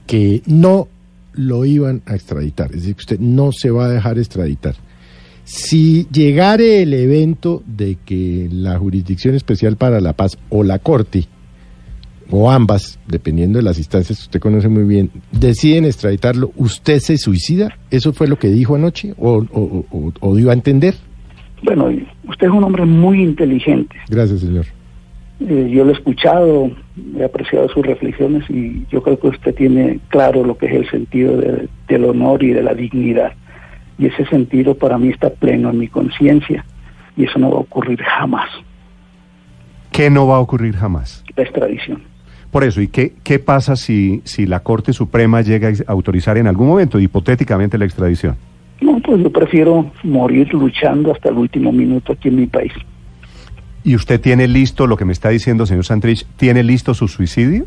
que 0.07 0.42
no 0.46 0.88
lo 1.35 1.64
iban 1.64 2.02
a 2.07 2.14
extraditar, 2.14 2.66
es 2.66 2.76
decir, 2.83 2.94
que 2.94 3.00
usted 3.02 3.18
no 3.20 3.50
se 3.52 3.70
va 3.70 3.87
a 3.87 3.88
dejar 3.88 4.18
extraditar. 4.18 4.74
Si 5.44 6.07
llegare 6.11 6.83
el 6.83 6.94
evento 6.94 7.62
de 7.66 7.98
que 8.04 8.48
la 8.50 8.78
Jurisdicción 8.78 9.35
Especial 9.35 9.76
para 9.76 10.00
la 10.00 10.12
Paz 10.14 10.38
o 10.48 10.62
la 10.62 10.78
Corte, 10.78 11.26
o 12.30 12.50
ambas, 12.50 12.98
dependiendo 13.06 13.58
de 13.58 13.62
las 13.64 13.78
instancias 13.78 14.18
que 14.18 14.22
usted 14.24 14.40
conoce 14.40 14.68
muy 14.68 14.84
bien, 14.84 15.10
deciden 15.32 15.84
extraditarlo, 15.84 16.52
¿usted 16.56 16.98
se 17.00 17.18
suicida? 17.18 17.76
¿Eso 17.90 18.12
fue 18.12 18.26
lo 18.28 18.38
que 18.38 18.48
dijo 18.48 18.74
anoche 18.76 19.14
o, 19.18 19.44
o- 19.52 19.84
o- 19.90 20.12
o 20.20 20.34
dio 20.37 20.50
a 20.50 20.54
entender? 20.54 20.94
Bueno, 21.62 21.88
usted 22.28 22.46
es 22.46 22.52
un 22.52 22.64
hombre 22.64 22.84
muy 22.84 23.22
inteligente. 23.22 23.96
Gracias, 24.08 24.40
señor. 24.40 24.66
Eh, 25.40 25.70
yo 25.72 25.84
lo 25.84 25.90
he 25.90 25.94
escuchado, 25.94 26.70
he 27.18 27.24
apreciado 27.24 27.68
sus 27.68 27.84
reflexiones 27.84 28.48
y 28.48 28.84
yo 28.90 29.02
creo 29.02 29.18
que 29.18 29.28
usted 29.28 29.54
tiene 29.54 29.98
claro 30.08 30.44
lo 30.44 30.56
que 30.56 30.66
es 30.66 30.72
el 30.74 30.90
sentido 30.90 31.37
de- 31.37 31.68
del 31.88 32.04
honor 32.04 32.42
y 32.42 32.52
de 32.52 32.62
la 32.62 32.74
dignidad. 32.74 33.32
Y 33.98 34.06
ese 34.06 34.24
sentido 34.26 34.74
para 34.76 34.98
mí 34.98 35.08
está 35.08 35.30
pleno 35.30 35.70
en 35.70 35.78
mi 35.78 35.88
conciencia 35.88 36.64
y 37.16 37.24
eso 37.24 37.38
no 37.38 37.50
va 37.50 37.56
a 37.58 37.60
ocurrir 37.60 38.00
jamás, 38.02 38.48
¿Qué 39.92 40.10
no 40.10 40.26
va 40.26 40.37
a 40.37 40.40
ocurrir 40.40 40.74
jamás? 40.76 41.22
la 41.37 41.42
extradición. 41.44 42.02
Por 42.55 42.62
eso, 42.62 42.81
¿y 42.81 42.87
qué, 42.87 43.14
qué 43.25 43.40
pasa 43.40 43.75
si, 43.75 44.21
si 44.23 44.47
la 44.47 44.61
Corte 44.61 44.93
Suprema 44.93 45.43
llega 45.43 45.71
a 45.71 45.90
autorizar 45.90 46.38
en 46.38 46.47
algún 46.47 46.69
momento, 46.69 47.01
hipotéticamente, 47.01 47.77
la 47.77 47.85
extradición? 47.85 48.37
No, 48.81 49.01
pues 49.01 49.21
yo 49.21 49.29
prefiero 49.33 49.90
morir 50.05 50.55
luchando 50.55 51.11
hasta 51.11 51.31
el 51.31 51.35
último 51.35 51.73
minuto 51.73 52.12
aquí 52.12 52.29
en 52.29 52.37
mi 52.37 52.47
país. 52.47 52.73
¿Y 53.83 53.97
usted 53.97 54.21
tiene 54.21 54.47
listo 54.47 54.87
lo 54.87 54.97
que 54.97 55.05
me 55.05 55.12
está 55.12 55.31
diciendo, 55.31 55.67
señor 55.67 55.85
Santrich? 55.85 56.25
¿Tiene 56.37 56.62
listo 56.62 56.95
su 56.95 57.09
suicidio? 57.09 57.67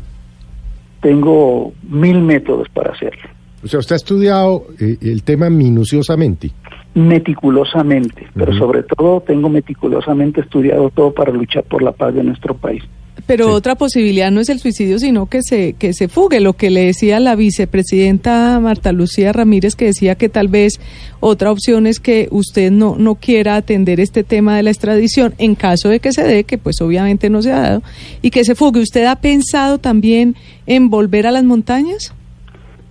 Tengo 1.02 1.74
mil 1.82 2.22
métodos 2.22 2.66
para 2.70 2.92
hacerlo, 2.92 3.28
O 3.62 3.68
sea, 3.68 3.80
usted 3.80 3.92
ha 3.92 3.96
estudiado 3.96 4.68
eh, 4.80 4.96
el 5.02 5.22
tema 5.22 5.50
minuciosamente. 5.50 6.50
meticulosamente, 6.94 8.26
pero 8.34 8.56
sobre 8.56 8.84
todo 8.84 9.20
tengo 9.20 9.50
meticulosamente 9.50 10.40
estudiado 10.40 10.88
todo 10.88 11.12
para 11.12 11.30
luchar 11.30 11.64
por 11.64 11.82
la 11.82 11.92
paz 11.92 12.14
de 12.14 12.24
nuestro 12.24 12.54
país. 12.54 12.82
Pero 13.26 13.46
Sí. 13.46 13.50
otra 13.52 13.74
posibilidad 13.74 14.30
no 14.30 14.40
es 14.40 14.48
el 14.48 14.58
suicidio, 14.58 14.98
sino 14.98 15.26
que 15.26 15.42
se, 15.42 15.74
que 15.74 15.92
se 15.92 16.08
fugue. 16.08 16.40
Lo 16.40 16.52
que 16.54 16.70
le 16.70 16.84
decía 16.84 17.20
la 17.20 17.34
vicepresidenta 17.36 18.58
Marta 18.60 18.92
Lucía 18.92 19.32
Ramírez, 19.32 19.74
que 19.74 19.86
decía 19.86 20.14
que 20.14 20.28
tal 20.28 20.48
vez 20.48 20.80
otra 21.20 21.50
opción 21.50 21.86
es 21.86 22.00
que 22.00 22.28
usted 22.30 22.70
no, 22.70 22.96
no 22.96 23.16
quiera 23.16 23.56
atender 23.56 24.00
este 24.00 24.24
tema 24.24 24.56
de 24.56 24.62
la 24.62 24.70
extradición 24.70 25.34
en 25.38 25.54
caso 25.54 25.88
de 25.88 26.00
que 26.00 26.12
se 26.12 26.22
dé, 26.24 26.44
que 26.44 26.58
pues 26.58 26.80
obviamente 26.80 27.28
no 27.30 27.42
se 27.42 27.52
ha 27.52 27.60
dado, 27.60 27.82
y 28.22 28.30
que 28.30 28.44
se 28.44 28.54
fugue. 28.54 28.80
¿Usted 28.80 29.04
ha 29.06 29.16
pensado 29.16 29.78
también 29.78 30.36
en 30.66 30.88
volver 30.90 31.26
a 31.26 31.30
las 31.32 31.44
montañas? 31.44 32.14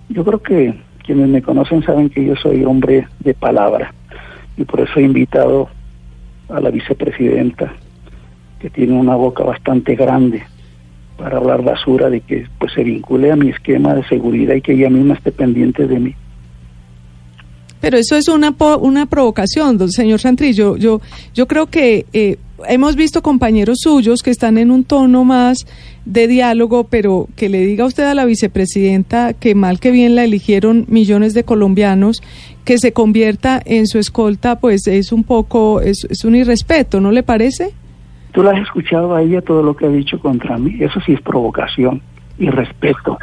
Yo 0.10 0.24
creo 0.24 0.42
que 0.42 0.74
quienes 1.06 1.28
me 1.30 1.42
conocen 1.42 1.84
saben 1.84 2.10
que 2.10 2.26
yo 2.26 2.36
soy 2.36 2.64
hombre 2.64 3.08
de 3.20 3.34
palabra 3.34 3.94
y 4.58 4.66
por 4.66 4.82
eso 4.82 5.00
he 5.00 5.04
invitado 5.04 5.70
a 6.50 6.60
la 6.60 6.70
vicepresidenta, 6.70 7.74
que 8.60 8.70
tiene 8.70 8.94
una 8.94 9.16
boca 9.16 9.44
bastante 9.44 9.96
grande 9.96 10.44
para 11.18 11.38
hablar 11.38 11.64
basura, 11.64 12.10
de 12.10 12.22
que 12.22 12.46
pues 12.60 12.74
se 12.74 12.84
vincule 12.84 13.32
a 13.32 13.36
mi 13.36 13.50
esquema 13.50 13.96
de 13.96 14.06
seguridad 14.08 14.56
y 14.56 14.62
que 14.62 14.74
ella 14.74 14.90
misma 14.90 15.16
esté 15.16 15.32
pendiente 15.32 15.88
de 15.88 16.00
mí. 16.00 16.16
Pero 17.80 17.98
eso 17.98 18.16
es 18.16 18.28
una, 18.28 18.56
una 18.80 19.06
provocación, 19.06 19.78
don 19.78 19.92
señor 19.92 20.20
Santrillo. 20.20 20.78
Yo, 20.78 21.00
yo 21.34 21.48
creo 21.48 21.68
que 21.68 22.06
eh, 22.12 22.38
hemos 22.68 22.96
visto 22.96 23.22
compañeros 23.22 23.80
suyos 23.82 24.24
que 24.24 24.32
están 24.32 24.58
en 24.58 24.72
un 24.72 24.84
tono 24.84 25.24
más 25.24 25.66
de 26.06 26.28
diálogo, 26.28 26.86
pero 26.86 27.28
que 27.36 27.50
le 27.50 27.62
diga 27.66 27.86
usted 27.86 28.04
a 28.04 28.16
la 28.16 28.26
vicepresidenta 28.26 29.34
que 29.34 29.54
mal 29.54 29.80
que 29.80 29.92
bien 29.92 30.16
la 30.16 30.24
eligieron 30.24 30.86
millones 30.88 31.34
de 31.34 31.44
colombianos, 31.44 32.24
que 32.66 32.80
se 32.80 32.94
convierta 32.94 33.62
en 33.64 33.86
su 33.88 34.00
escolta, 34.00 34.60
pues 34.60 34.88
es 34.88 35.12
un 35.12 35.24
poco, 35.24 35.82
es 35.82 36.06
un 36.26 36.36
irrespeto, 36.36 37.00
¿no 37.00 37.12
le 37.12 37.24
parece? 37.24 37.74
Tú 38.38 38.44
la 38.44 38.52
has 38.52 38.60
escuchado 38.60 39.16
a 39.16 39.24
ella 39.24 39.42
todo 39.42 39.64
lo 39.64 39.76
que 39.76 39.88
ha 39.88 39.90
dicho 39.90 40.20
contra 40.20 40.60
mí. 40.60 40.78
Eso 40.80 41.02
sí 41.02 41.14
es 41.14 41.22
provocación 41.22 42.04
y 42.38 42.52
respeto. 42.52 43.18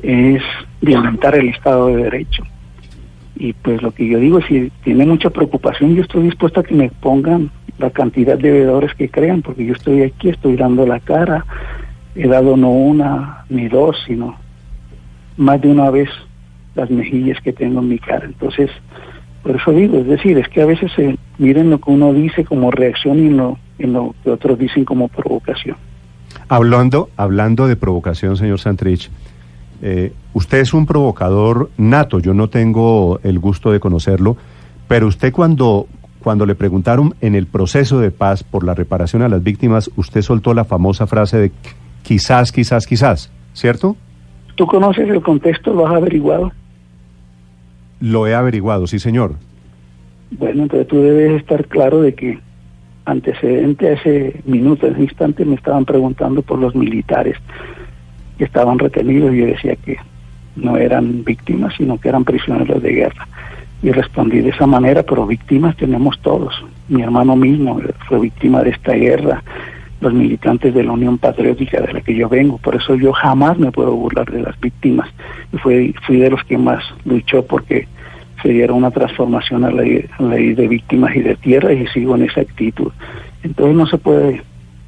Es 0.00 0.44
violentar 0.80 1.34
el 1.34 1.48
Estado 1.48 1.88
de 1.88 2.04
Derecho. 2.04 2.44
Y 3.34 3.52
pues 3.52 3.82
lo 3.82 3.90
que 3.90 4.06
yo 4.06 4.20
digo, 4.20 4.40
si 4.42 4.70
tiene 4.84 5.04
mucha 5.06 5.30
preocupación, 5.30 5.96
yo 5.96 6.02
estoy 6.02 6.22
dispuesto 6.22 6.60
a 6.60 6.62
que 6.62 6.76
me 6.76 6.88
pongan 6.88 7.50
la 7.78 7.90
cantidad 7.90 8.38
de 8.38 8.52
veedores 8.52 8.94
que 8.94 9.08
crean, 9.08 9.42
porque 9.42 9.64
yo 9.66 9.72
estoy 9.72 10.02
aquí, 10.02 10.28
estoy 10.28 10.54
dando 10.54 10.86
la 10.86 11.00
cara. 11.00 11.44
He 12.14 12.28
dado 12.28 12.56
no 12.56 12.70
una 12.70 13.44
ni 13.48 13.66
dos, 13.66 13.96
sino 14.06 14.36
más 15.36 15.60
de 15.60 15.68
una 15.68 15.90
vez 15.90 16.10
las 16.76 16.88
mejillas 16.90 17.40
que 17.40 17.52
tengo 17.52 17.80
en 17.80 17.88
mi 17.88 17.98
cara. 17.98 18.26
Entonces, 18.26 18.70
por 19.42 19.56
eso 19.56 19.72
digo, 19.72 19.98
es 19.98 20.06
decir, 20.06 20.38
es 20.38 20.48
que 20.48 20.62
a 20.62 20.66
veces 20.66 20.92
se 20.92 21.18
miren 21.38 21.70
lo 21.70 21.80
que 21.80 21.90
uno 21.90 22.12
dice 22.12 22.44
como 22.44 22.70
reacción 22.70 23.18
y 23.18 23.26
en 23.26 23.36
lo, 23.38 23.58
en 23.78 23.92
lo 23.92 24.14
que 24.22 24.30
otros 24.30 24.58
dicen 24.58 24.84
como 24.84 25.08
provocación. 25.08 25.76
Hablando, 26.48 27.10
hablando 27.16 27.66
de 27.66 27.76
provocación, 27.76 28.36
señor 28.36 28.58
Santrich, 28.60 29.10
eh, 29.82 30.12
usted 30.34 30.58
es 30.58 30.74
un 30.74 30.86
provocador 30.86 31.70
nato, 31.76 32.18
yo 32.18 32.34
no 32.34 32.48
tengo 32.48 33.20
el 33.22 33.38
gusto 33.38 33.70
de 33.70 33.80
conocerlo, 33.80 34.36
pero 34.88 35.06
usted 35.06 35.32
cuando, 35.32 35.86
cuando 36.22 36.46
le 36.46 36.54
preguntaron 36.54 37.14
en 37.20 37.34
el 37.34 37.46
proceso 37.46 38.00
de 38.00 38.10
paz 38.10 38.42
por 38.42 38.64
la 38.64 38.74
reparación 38.74 39.22
a 39.22 39.28
las 39.28 39.42
víctimas, 39.42 39.90
usted 39.96 40.22
soltó 40.22 40.54
la 40.54 40.64
famosa 40.64 41.06
frase 41.06 41.38
de 41.38 41.52
quizás, 42.02 42.50
quizás, 42.52 42.86
quizás, 42.86 43.30
¿cierto? 43.52 43.96
¿Tú 44.56 44.66
conoces 44.66 45.08
el 45.08 45.22
contexto? 45.22 45.72
¿Lo 45.72 45.86
has 45.86 45.94
averiguado? 45.94 46.50
Lo 48.00 48.26
he 48.26 48.34
averiguado, 48.34 48.86
sí, 48.86 48.98
señor. 48.98 49.34
Bueno, 50.30 50.64
entonces 50.64 50.88
tú 50.88 51.00
debes 51.00 51.40
estar 51.40 51.66
claro 51.66 52.00
de 52.00 52.14
que 52.14 52.40
antecedente 53.08 53.88
a 53.88 53.92
ese 53.92 54.40
minuto, 54.44 54.86
a 54.86 54.90
ese 54.90 55.02
instante, 55.02 55.44
me 55.44 55.54
estaban 55.54 55.84
preguntando 55.84 56.42
por 56.42 56.58
los 56.58 56.74
militares 56.74 57.36
que 58.36 58.44
estaban 58.44 58.78
retenidos 58.78 59.34
y 59.34 59.38
yo 59.38 59.46
decía 59.46 59.76
que 59.76 59.96
no 60.56 60.76
eran 60.76 61.24
víctimas, 61.24 61.74
sino 61.76 61.98
que 61.98 62.08
eran 62.08 62.24
prisioneros 62.24 62.82
de 62.82 62.92
guerra. 62.92 63.26
Y 63.82 63.92
respondí 63.92 64.40
de 64.40 64.50
esa 64.50 64.66
manera, 64.66 65.02
pero 65.02 65.26
víctimas 65.26 65.76
tenemos 65.76 66.18
todos. 66.20 66.54
Mi 66.88 67.02
hermano 67.02 67.36
mismo 67.36 67.80
fue 68.08 68.20
víctima 68.20 68.62
de 68.62 68.70
esta 68.70 68.92
guerra, 68.92 69.42
los 70.00 70.12
militantes 70.12 70.74
de 70.74 70.84
la 70.84 70.92
Unión 70.92 71.18
Patriótica 71.18 71.80
de 71.80 71.92
la 71.92 72.00
que 72.00 72.14
yo 72.14 72.28
vengo. 72.28 72.58
Por 72.58 72.76
eso 72.76 72.94
yo 72.94 73.12
jamás 73.12 73.58
me 73.58 73.72
puedo 73.72 73.92
burlar 73.94 74.30
de 74.30 74.42
las 74.42 74.58
víctimas. 74.60 75.08
Y 75.52 75.58
fui, 75.58 75.94
fui 76.06 76.18
de 76.18 76.30
los 76.30 76.42
que 76.44 76.58
más 76.58 76.82
luchó 77.04 77.44
porque 77.44 77.86
se 78.42 78.48
diera 78.50 78.72
una 78.72 78.90
transformación 78.90 79.64
a 79.64 79.70
la, 79.70 79.82
a 79.82 80.22
ley 80.22 80.54
de 80.54 80.68
víctimas 80.68 81.14
y 81.16 81.20
de 81.20 81.34
tierra 81.36 81.72
y 81.72 81.86
sigo 81.88 82.14
en 82.16 82.22
esa 82.24 82.40
actitud. 82.42 82.92
Entonces 83.42 83.76
no 83.76 83.86
se 83.86 83.98
puede 83.98 84.42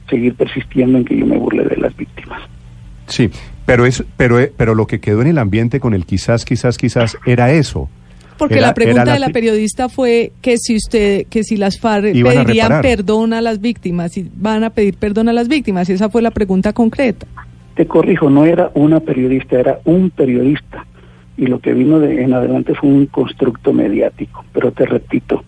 seguir 0.09 0.35
persistiendo 0.35 0.99
en 0.99 1.05
que 1.05 1.17
yo 1.17 1.27
me 1.27 1.37
burle 1.37 1.65
de 1.65 1.77
las 1.77 1.97
víctimas. 1.97 2.41
Sí, 3.07 3.31
pero, 3.67 3.87
es, 3.87 4.05
pero, 4.17 4.39
eh, 4.39 4.53
pero 4.57 4.75
lo 4.75 4.87
que 4.87 5.01
quedó 5.01 5.23
en 5.23 5.29
el 5.29 5.39
ambiente 5.39 5.81
con 5.81 5.95
el 5.95 6.07
quizás, 6.07 6.45
quizás, 6.45 6.79
quizás 6.79 7.17
era 7.27 7.53
eso. 7.53 7.89
Porque 8.39 8.55
Era- 8.55 8.69
la 8.69 8.75
pregunta 8.75 9.13
de 9.13 9.19
la 9.19 9.29
periodista 9.29 9.89
fue 9.89 10.33
que 10.41 10.57
si 10.57 10.77
usted, 10.77 11.27
que 11.29 11.45
si 11.45 11.57
las 11.57 11.79
FARC 11.79 12.15
Iban 12.15 12.39
a 12.39 12.45
pedirían 12.45 12.69
reparar. 12.69 12.83
perdón 12.83 13.33
a 13.35 13.41
las 13.43 13.61
víctimas, 13.61 14.13
si 14.13 14.31
van 14.35 14.65
a 14.65 14.71
pedir 14.71 14.97
perdón 14.97 15.29
a 15.29 15.33
las 15.33 15.47
víctimas, 15.49 15.91
esa 15.91 16.09
fue 16.09 16.23
la 16.23 16.31
pregunta 16.31 16.73
concreta. 16.73 17.27
Te 17.75 17.87
corrijo, 17.87 18.31
no 18.31 18.47
era 18.47 18.71
una 18.75 19.01
periodista, 19.01 19.59
era 19.61 19.81
un 19.85 20.11
periodista. 20.11 20.87
Y 21.41 21.47
lo 21.47 21.59
que 21.59 21.73
vino 21.73 21.99
de 21.99 22.23
en 22.23 22.35
adelante 22.35 22.75
fue 22.75 22.91
un 22.91 23.07
constructo 23.07 23.73
mediático. 23.73 24.45
Pero 24.53 24.73
te 24.73 24.85
repito, 24.85 25.43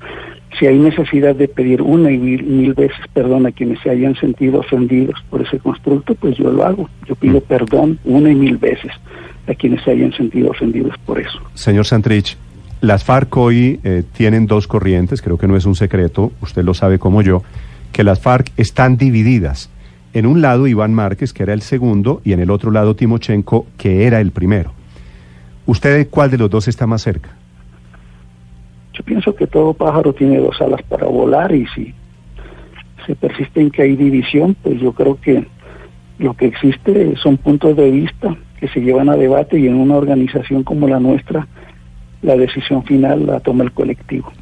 si 0.59 0.67
hay 0.67 0.79
necesidad 0.79 1.37
de 1.37 1.49
pedir 1.49 1.83
una 1.83 2.11
y 2.11 2.17
mil, 2.17 2.43
mil 2.45 2.73
veces 2.73 2.97
perdón 3.13 3.45
a 3.45 3.53
quienes 3.53 3.79
se 3.81 3.91
hayan 3.91 4.17
sentido 4.17 4.61
ofendidos 4.61 5.23
por 5.29 5.43
ese 5.43 5.59
constructo, 5.59 6.15
pues 6.15 6.39
yo 6.39 6.51
lo 6.51 6.65
hago. 6.65 6.89
Yo 7.07 7.15
pido 7.15 7.41
Mm. 7.41 7.43
perdón 7.47 7.99
una 8.05 8.31
y 8.31 8.35
mil 8.35 8.57
veces 8.57 8.91
a 9.47 9.55
quienes 9.55 9.85
se 9.85 9.91
hayan 9.91 10.15
sentido 10.15 10.51
ofendidos 10.51 10.95
por 11.05 11.21
eso. 11.21 11.39
Señor 11.53 11.85
Santrich, 11.85 12.39
las 12.81 13.05
FARC 13.05 13.37
hoy 13.37 13.79
eh, 13.85 14.03
tienen 14.17 14.47
dos 14.47 14.67
corrientes, 14.67 15.21
creo 15.21 15.37
que 15.37 15.47
no 15.47 15.57
es 15.57 15.67
un 15.67 15.75
secreto, 15.75 16.33
usted 16.41 16.65
lo 16.65 16.73
sabe 16.73 16.99
como 16.99 17.21
yo, 17.21 17.43
que 17.93 18.03
las 18.03 18.19
FARC 18.19 18.51
están 18.57 18.97
divididas. 18.97 19.69
En 20.15 20.25
un 20.25 20.41
lado 20.41 20.67
Iván 20.67 20.95
Márquez, 20.95 21.35
que 21.35 21.43
era 21.43 21.53
el 21.53 21.61
segundo, 21.61 22.23
y 22.25 22.33
en 22.33 22.41
el 22.41 22.51
otro 22.51 22.71
lado 22.71 22.97
Timochenko, 22.97 23.67
que 23.77 24.07
era 24.07 24.21
el 24.21 24.31
primero. 24.31 24.73
¿Usted 25.67 26.09
cuál 26.11 26.31
de 26.31 26.39
los 26.39 26.51
dos 26.51 26.69
está 26.69 26.87
más 26.87 27.03
cerca? 27.03 27.31
Yo 28.93 29.03
pienso 29.05 29.35
que 29.35 29.47
todo 29.47 29.73
pájaro 29.73 30.13
tiene 30.13 30.39
dos 30.39 30.61
alas 30.61 30.83
para 30.83 31.07
volar 31.07 31.55
y 31.55 31.67
si 31.69 31.95
se 33.07 33.15
persiste 33.15 33.61
en 33.61 33.71
que 33.71 33.83
hay 33.83 33.97
división, 33.97 34.55
pues 34.63 34.81
yo 34.81 34.93
creo 34.93 35.19
que 35.21 35.47
lo 36.19 36.35
que 36.35 36.47
existe 36.47 37.15
son 37.17 37.37
puntos 37.37 37.77
de 37.77 37.91
vista 37.91 38.37
que 38.61 38.69
se 38.69 38.81
llevan 38.81 39.09
a 39.09 39.17
debate 39.17 39.59
y 39.59 39.67
en 39.67 39.75
una 39.75 39.97
organización 39.97 40.63
como 40.63 40.87
la 40.87 41.01
nuestra 41.01 41.47
la 42.23 42.37
decisión 42.37 42.85
final 42.85 43.27
la 43.27 43.41
toma 43.41 43.65
el 43.65 43.73
colectivo. 43.73 44.33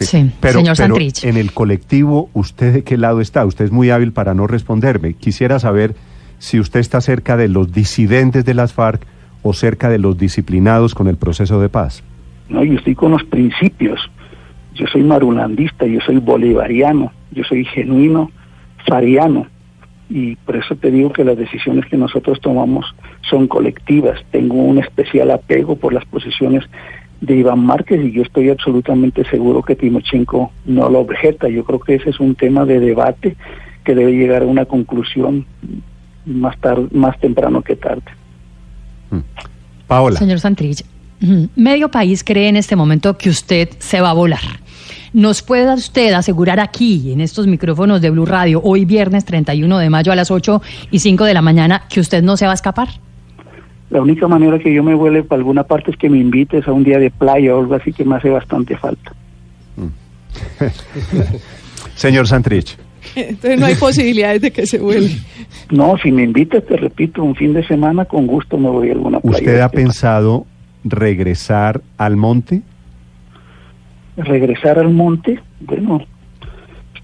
Sí, 0.00 0.30
Pero, 0.40 0.60
señor 0.60 0.76
pero 0.76 0.94
Santrich. 0.96 1.24
en 1.24 1.36
el 1.36 1.52
colectivo, 1.52 2.30
¿usted 2.32 2.72
de 2.72 2.82
qué 2.82 2.96
lado 2.96 3.20
está? 3.20 3.44
Usted 3.46 3.66
es 3.66 3.70
muy 3.70 3.90
hábil 3.90 4.12
para 4.12 4.34
no 4.34 4.46
responderme. 4.46 5.14
Quisiera 5.14 5.58
saber 5.60 5.94
si 6.38 6.58
usted 6.58 6.80
está 6.80 7.00
cerca 7.00 7.36
de 7.36 7.48
los 7.48 7.72
disidentes 7.72 8.44
de 8.44 8.54
las 8.54 8.72
FARC 8.72 9.06
o 9.42 9.52
cerca 9.52 9.88
de 9.88 9.98
los 9.98 10.16
disciplinados 10.18 10.94
con 10.94 11.08
el 11.08 11.16
proceso 11.16 11.60
de 11.60 11.68
paz. 11.68 12.02
No, 12.48 12.64
yo 12.64 12.74
estoy 12.74 12.94
con 12.94 13.12
los 13.12 13.24
principios. 13.24 14.10
Yo 14.74 14.86
soy 14.86 15.02
marulandista, 15.02 15.86
yo 15.86 16.00
soy 16.00 16.16
bolivariano, 16.16 17.12
yo 17.30 17.44
soy 17.44 17.64
genuino 17.64 18.30
fariano. 18.86 19.46
Y 20.08 20.36
por 20.36 20.56
eso 20.56 20.76
te 20.76 20.90
digo 20.90 21.12
que 21.12 21.24
las 21.24 21.36
decisiones 21.36 21.86
que 21.86 21.96
nosotros 21.96 22.40
tomamos 22.40 22.94
son 23.22 23.48
colectivas. 23.48 24.20
Tengo 24.30 24.56
un 24.56 24.78
especial 24.78 25.30
apego 25.30 25.76
por 25.76 25.92
las 25.92 26.04
posiciones 26.04 26.64
de 27.22 27.36
Iván 27.36 27.64
Márquez 27.64 28.04
y 28.04 28.12
yo 28.12 28.22
estoy 28.22 28.50
absolutamente 28.50 29.24
seguro 29.24 29.62
que 29.62 29.76
Timochenko 29.76 30.50
no 30.66 30.90
lo 30.90 31.00
objeta. 31.00 31.48
Yo 31.48 31.64
creo 31.64 31.80
que 31.80 31.94
ese 31.94 32.10
es 32.10 32.20
un 32.20 32.34
tema 32.34 32.66
de 32.66 32.80
debate 32.80 33.36
que 33.84 33.94
debe 33.94 34.12
llegar 34.12 34.42
a 34.42 34.46
una 34.46 34.66
conclusión 34.66 35.46
más 36.26 36.58
tarde, 36.58 36.88
más 36.92 37.18
temprano 37.20 37.62
que 37.62 37.76
tarde. 37.76 38.02
Paola. 39.92 40.18
Señor 40.18 40.40
Santrich, 40.40 40.84
medio 41.54 41.90
país 41.90 42.24
cree 42.24 42.48
en 42.48 42.56
este 42.56 42.76
momento 42.76 43.18
que 43.18 43.28
usted 43.28 43.68
se 43.78 44.00
va 44.00 44.10
a 44.10 44.14
volar. 44.14 44.40
¿Nos 45.12 45.42
puede 45.42 45.70
usted 45.74 46.14
asegurar 46.14 46.58
aquí, 46.60 47.12
en 47.12 47.20
estos 47.20 47.46
micrófonos 47.46 48.00
de 48.00 48.08
Blue 48.08 48.24
Radio, 48.24 48.62
hoy 48.64 48.86
viernes 48.86 49.26
31 49.26 49.78
de 49.78 49.90
mayo 49.90 50.10
a 50.10 50.16
las 50.16 50.30
8 50.30 50.62
y 50.90 50.98
5 51.00 51.24
de 51.26 51.34
la 51.34 51.42
mañana, 51.42 51.82
que 51.90 52.00
usted 52.00 52.22
no 52.22 52.38
se 52.38 52.46
va 52.46 52.52
a 52.52 52.54
escapar? 52.54 52.88
La 53.90 54.00
única 54.00 54.26
manera 54.26 54.58
que 54.58 54.72
yo 54.72 54.82
me 54.82 54.94
vuele 54.94 55.22
para 55.24 55.40
alguna 55.40 55.64
parte 55.64 55.90
es 55.90 55.98
que 55.98 56.08
me 56.08 56.16
invites 56.16 56.66
a 56.66 56.72
un 56.72 56.84
día 56.84 56.98
de 56.98 57.10
playa 57.10 57.54
o 57.54 57.60
algo 57.60 57.74
así 57.74 57.92
que 57.92 58.06
me 58.06 58.16
hace 58.16 58.30
bastante 58.30 58.78
falta. 58.78 59.12
Señor 61.96 62.26
Santrich. 62.26 62.78
Entonces 63.16 63.58
no 63.58 63.66
hay 63.66 63.74
posibilidades 63.74 64.42
de 64.42 64.50
que 64.50 64.66
se 64.66 64.78
vuelva. 64.78 65.08
No, 65.70 65.96
si 65.98 66.12
me 66.12 66.22
invitas, 66.22 66.64
te 66.64 66.76
repito, 66.76 67.22
un 67.22 67.34
fin 67.34 67.52
de 67.52 67.66
semana, 67.66 68.04
con 68.04 68.26
gusto 68.26 68.58
me 68.58 68.68
voy 68.68 68.90
a 68.90 68.92
alguna 68.92 69.20
playa. 69.20 69.38
¿Usted 69.38 69.60
ha 69.60 69.68
pensado 69.68 70.46
regresar 70.84 71.80
al 71.96 72.16
monte? 72.16 72.62
Regresar 74.16 74.78
al 74.78 74.90
monte, 74.90 75.40
bueno, 75.60 76.02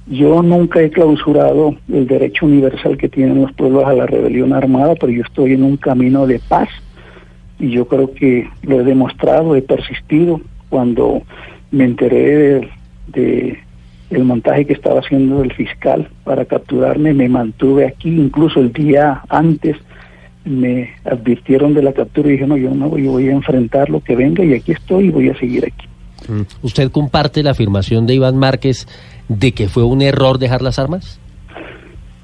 Yo 0.07 0.43
nunca 0.43 0.81
he 0.81 0.91
clausurado 0.91 1.77
el 1.93 2.07
derecho 2.07 2.47
universal 2.47 2.97
que 2.97 3.09
tienen 3.09 3.43
los 3.43 3.53
pueblos 3.53 3.85
a 3.85 3.93
la 3.93 4.07
rebelión 4.07 4.53
armada, 4.53 4.95
pero 4.95 5.13
yo 5.13 5.23
estoy 5.23 5.53
en 5.53 5.63
un 5.63 5.77
camino 5.77 6.27
de 6.27 6.39
paz 6.39 6.69
y 7.59 7.71
yo 7.71 7.87
creo 7.89 8.13
que 8.15 8.49
lo 8.63 8.81
he 8.81 8.85
demostrado, 8.85 9.57
he 9.57 9.63
persistido. 9.63 10.41
Cuando 10.69 11.23
me 11.71 11.85
enteré 11.85 12.37
de, 12.37 12.69
de 13.09 13.59
el 14.11 14.25
montaje 14.25 14.64
que 14.64 14.73
estaba 14.73 15.01
haciendo 15.01 15.42
el 15.42 15.53
fiscal 15.53 16.09
para 16.25 16.44
capturarme, 16.44 17.12
me 17.12 17.29
mantuve 17.29 17.87
aquí, 17.87 18.09
incluso 18.09 18.61
el 18.61 18.73
día 18.73 19.23
antes 19.29 19.77
me 20.44 20.90
advirtieron 21.05 21.75
de 21.75 21.83
la 21.83 21.92
captura 21.92 22.29
y 22.29 22.33
dije, 22.33 22.47
no, 22.47 22.57
yo 22.57 22.75
no 22.75 22.97
yo 22.97 23.12
voy 23.12 23.29
a 23.29 23.33
enfrentar 23.33 23.90
lo 23.90 24.01
que 24.01 24.16
venga 24.16 24.44
y 24.44 24.55
aquí 24.55 24.73
estoy 24.73 25.07
y 25.07 25.11
voy 25.11 25.29
a 25.29 25.38
seguir 25.38 25.66
aquí. 25.66 25.87
¿Usted 26.62 26.90
comparte 26.90 27.42
la 27.42 27.53
afirmación 27.53 28.07
de 28.07 28.14
Iván 28.14 28.37
Márquez 28.37 28.87
de 29.29 29.53
que 29.53 29.68
fue 29.68 29.85
un 29.85 30.03
error 30.03 30.38
dejar 30.38 30.62
las 30.62 30.79
armas? 30.79 31.21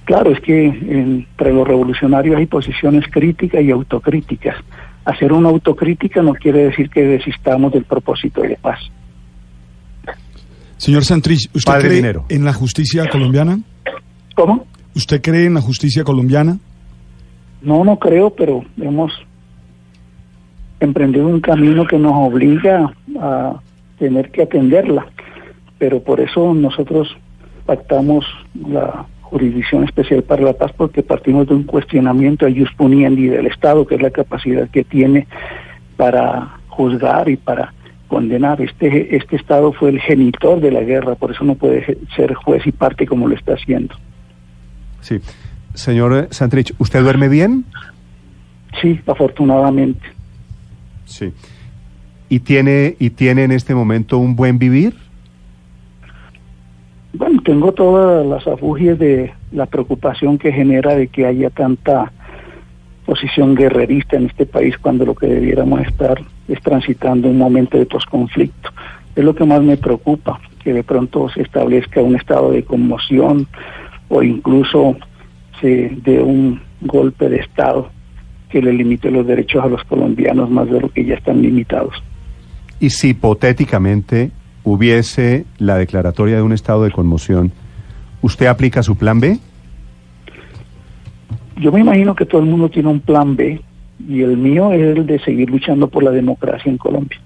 Claro, 0.04 0.32
es 0.32 0.40
que 0.40 0.66
entre 0.66 1.52
los 1.52 1.66
revolucionarios 1.66 2.36
hay 2.36 2.46
posiciones 2.46 3.04
críticas 3.10 3.62
y 3.62 3.70
autocríticas. 3.70 4.56
Hacer 5.04 5.32
una 5.32 5.48
autocrítica 5.48 6.22
no 6.22 6.34
quiere 6.34 6.64
decir 6.66 6.90
que 6.90 7.02
desistamos 7.04 7.72
del 7.72 7.84
propósito 7.84 8.42
de 8.42 8.56
paz. 8.56 8.80
Señor 10.76 11.04
Santrich, 11.04 11.48
¿usted 11.54 11.70
Padre 11.72 11.86
cree 11.88 11.96
Dinero. 11.96 12.24
en 12.28 12.44
la 12.44 12.52
justicia 12.52 13.08
colombiana? 13.08 13.58
¿Cómo? 14.34 14.66
¿Usted 14.94 15.20
cree 15.22 15.46
en 15.46 15.54
la 15.54 15.60
justicia 15.60 16.04
colombiana? 16.04 16.58
No, 17.62 17.84
no 17.84 17.98
creo, 17.98 18.30
pero 18.30 18.64
hemos 18.80 19.12
emprendido 20.80 21.26
un 21.26 21.40
camino 21.40 21.86
que 21.86 21.98
nos 21.98 22.12
obliga 22.14 22.92
a 23.18 23.54
tener 23.98 24.30
que 24.30 24.42
atenderla. 24.42 25.06
Pero 25.78 26.00
por 26.02 26.20
eso 26.20 26.52
nosotros 26.54 27.16
pactamos 27.66 28.24
la 28.68 29.06
Jurisdicción 29.22 29.84
Especial 29.84 30.22
para 30.22 30.42
la 30.42 30.52
Paz 30.52 30.72
porque 30.76 31.02
partimos 31.02 31.48
de 31.48 31.54
un 31.54 31.64
cuestionamiento 31.64 32.46
a 32.46 32.50
Jus 32.50 32.70
Puniendi 32.76 33.26
del 33.28 33.46
Estado, 33.46 33.86
que 33.86 33.94
es 33.96 34.02
la 34.02 34.10
capacidad 34.10 34.68
que 34.68 34.84
tiene 34.84 35.26
para 35.96 36.58
juzgar 36.68 37.28
y 37.28 37.36
para 37.36 37.72
condenar. 38.14 38.60
Este, 38.60 39.16
este 39.16 39.34
Estado 39.34 39.72
fue 39.72 39.88
el 39.90 40.00
genitor 40.00 40.60
de 40.60 40.70
la 40.70 40.82
guerra, 40.82 41.16
por 41.16 41.32
eso 41.32 41.42
no 41.42 41.56
puede 41.56 41.98
ser 42.14 42.32
juez 42.34 42.64
y 42.64 42.70
parte 42.70 43.06
como 43.06 43.26
lo 43.26 43.34
está 43.34 43.54
haciendo. 43.54 43.96
Sí. 45.00 45.18
Señor 45.74 46.28
Santrich, 46.30 46.72
¿usted 46.78 47.02
duerme 47.02 47.28
bien? 47.28 47.64
Sí, 48.80 49.00
afortunadamente. 49.04 50.06
Sí. 51.06 51.32
¿Y 52.28 52.38
tiene, 52.38 52.94
¿Y 53.00 53.10
tiene 53.10 53.42
en 53.42 53.50
este 53.50 53.74
momento 53.74 54.18
un 54.18 54.36
buen 54.36 54.60
vivir? 54.60 54.94
Bueno, 57.14 57.42
tengo 57.44 57.72
todas 57.72 58.24
las 58.24 58.46
afugias 58.46 58.96
de 58.96 59.32
la 59.50 59.66
preocupación 59.66 60.38
que 60.38 60.52
genera 60.52 60.94
de 60.94 61.08
que 61.08 61.26
haya 61.26 61.50
tanta 61.50 62.12
posición 63.06 63.56
guerrerista 63.56 64.16
en 64.16 64.26
este 64.26 64.46
país 64.46 64.78
cuando 64.78 65.04
lo 65.04 65.16
que 65.16 65.26
debiéramos 65.26 65.80
estar 65.80 66.22
es 66.48 66.60
transitando 66.60 67.28
un 67.28 67.38
momento 67.38 67.78
de 67.78 67.86
posconflicto. 67.86 68.70
Es 69.14 69.24
lo 69.24 69.34
que 69.34 69.44
más 69.44 69.62
me 69.62 69.76
preocupa, 69.76 70.40
que 70.62 70.72
de 70.72 70.82
pronto 70.82 71.28
se 71.28 71.42
establezca 71.42 72.00
un 72.00 72.16
estado 72.16 72.50
de 72.50 72.64
conmoción 72.64 73.46
o 74.08 74.22
incluso 74.22 74.96
se 75.60 75.92
dé 76.02 76.20
un 76.20 76.60
golpe 76.80 77.28
de 77.28 77.36
Estado 77.36 77.90
que 78.48 78.60
le 78.62 78.72
limite 78.72 79.10
los 79.10 79.26
derechos 79.26 79.64
a 79.64 79.68
los 79.68 79.82
colombianos 79.84 80.50
más 80.50 80.70
de 80.70 80.80
lo 80.80 80.88
que 80.88 81.04
ya 81.04 81.14
están 81.14 81.42
limitados. 81.42 81.94
Y 82.80 82.90
si 82.90 83.10
hipotéticamente 83.10 84.30
hubiese 84.62 85.44
la 85.58 85.76
declaratoria 85.76 86.36
de 86.36 86.42
un 86.42 86.52
estado 86.52 86.84
de 86.84 86.90
conmoción, 86.90 87.52
¿usted 88.22 88.46
aplica 88.46 88.82
su 88.82 88.96
plan 88.96 89.20
B? 89.20 89.38
Yo 91.56 91.72
me 91.72 91.80
imagino 91.80 92.14
que 92.14 92.26
todo 92.26 92.40
el 92.40 92.48
mundo 92.48 92.68
tiene 92.68 92.88
un 92.88 93.00
plan 93.00 93.36
B 93.36 93.60
y 94.08 94.22
el 94.22 94.36
mío 94.36 94.72
es 94.72 94.96
el 94.96 95.06
de 95.06 95.18
seguir 95.20 95.50
luchando 95.50 95.88
por 95.88 96.02
la 96.02 96.10
democracia 96.10 96.70
en 96.70 96.78
Colombia. 96.78 97.18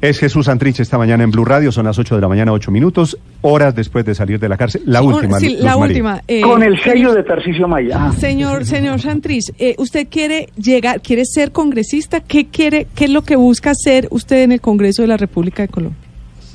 Es 0.00 0.18
Jesús 0.18 0.46
Santrich 0.46 0.80
esta 0.80 0.98
mañana 0.98 1.24
en 1.24 1.30
Blue 1.30 1.44
Radio, 1.44 1.72
son 1.72 1.86
las 1.86 1.98
8 1.98 2.16
de 2.16 2.20
la 2.20 2.28
mañana, 2.28 2.52
8 2.52 2.70
minutos, 2.70 3.18
horas 3.40 3.74
después 3.74 4.04
de 4.04 4.14
salir 4.14 4.38
de 4.38 4.48
la 4.50 4.56
cárcel. 4.58 4.82
La 4.84 5.00
Sí, 5.00 5.06
última. 5.06 5.38
sí, 5.38 5.56
la 5.60 5.76
María. 5.76 5.86
última. 5.86 6.20
eh, 6.28 6.40
Con 6.42 6.62
el 6.62 6.78
sello 6.82 7.14
de 7.14 7.22
Tarcisio 7.22 7.66
Maya. 7.68 8.10
Señor, 8.12 8.64
señor 8.66 9.00
Santrich, 9.00 9.44
eh, 9.58 9.74
¿usted 9.78 10.08
quiere 10.10 10.48
llegar, 10.56 11.00
quiere 11.00 11.24
ser 11.24 11.52
congresista? 11.52 12.20
¿Qué 12.20 12.48
quiere, 12.48 12.86
qué 12.94 13.04
es 13.04 13.10
lo 13.10 13.22
que 13.22 13.36
busca 13.36 13.70
hacer 13.70 14.08
usted 14.10 14.42
en 14.42 14.52
el 14.52 14.60
Congreso 14.60 15.02
de 15.02 15.08
la 15.08 15.16
República 15.16 15.62
de 15.62 15.68
Colombia? 15.68 15.98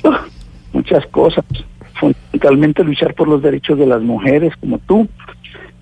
Uf, 0.04 0.14
muchas 0.72 1.04
cosas. 1.06 1.44
Fundamentalmente 1.98 2.84
luchar 2.84 3.14
por 3.14 3.26
los 3.28 3.42
derechos 3.42 3.78
de 3.78 3.86
las 3.86 4.00
mujeres 4.02 4.52
como 4.60 4.78
tú, 4.78 5.08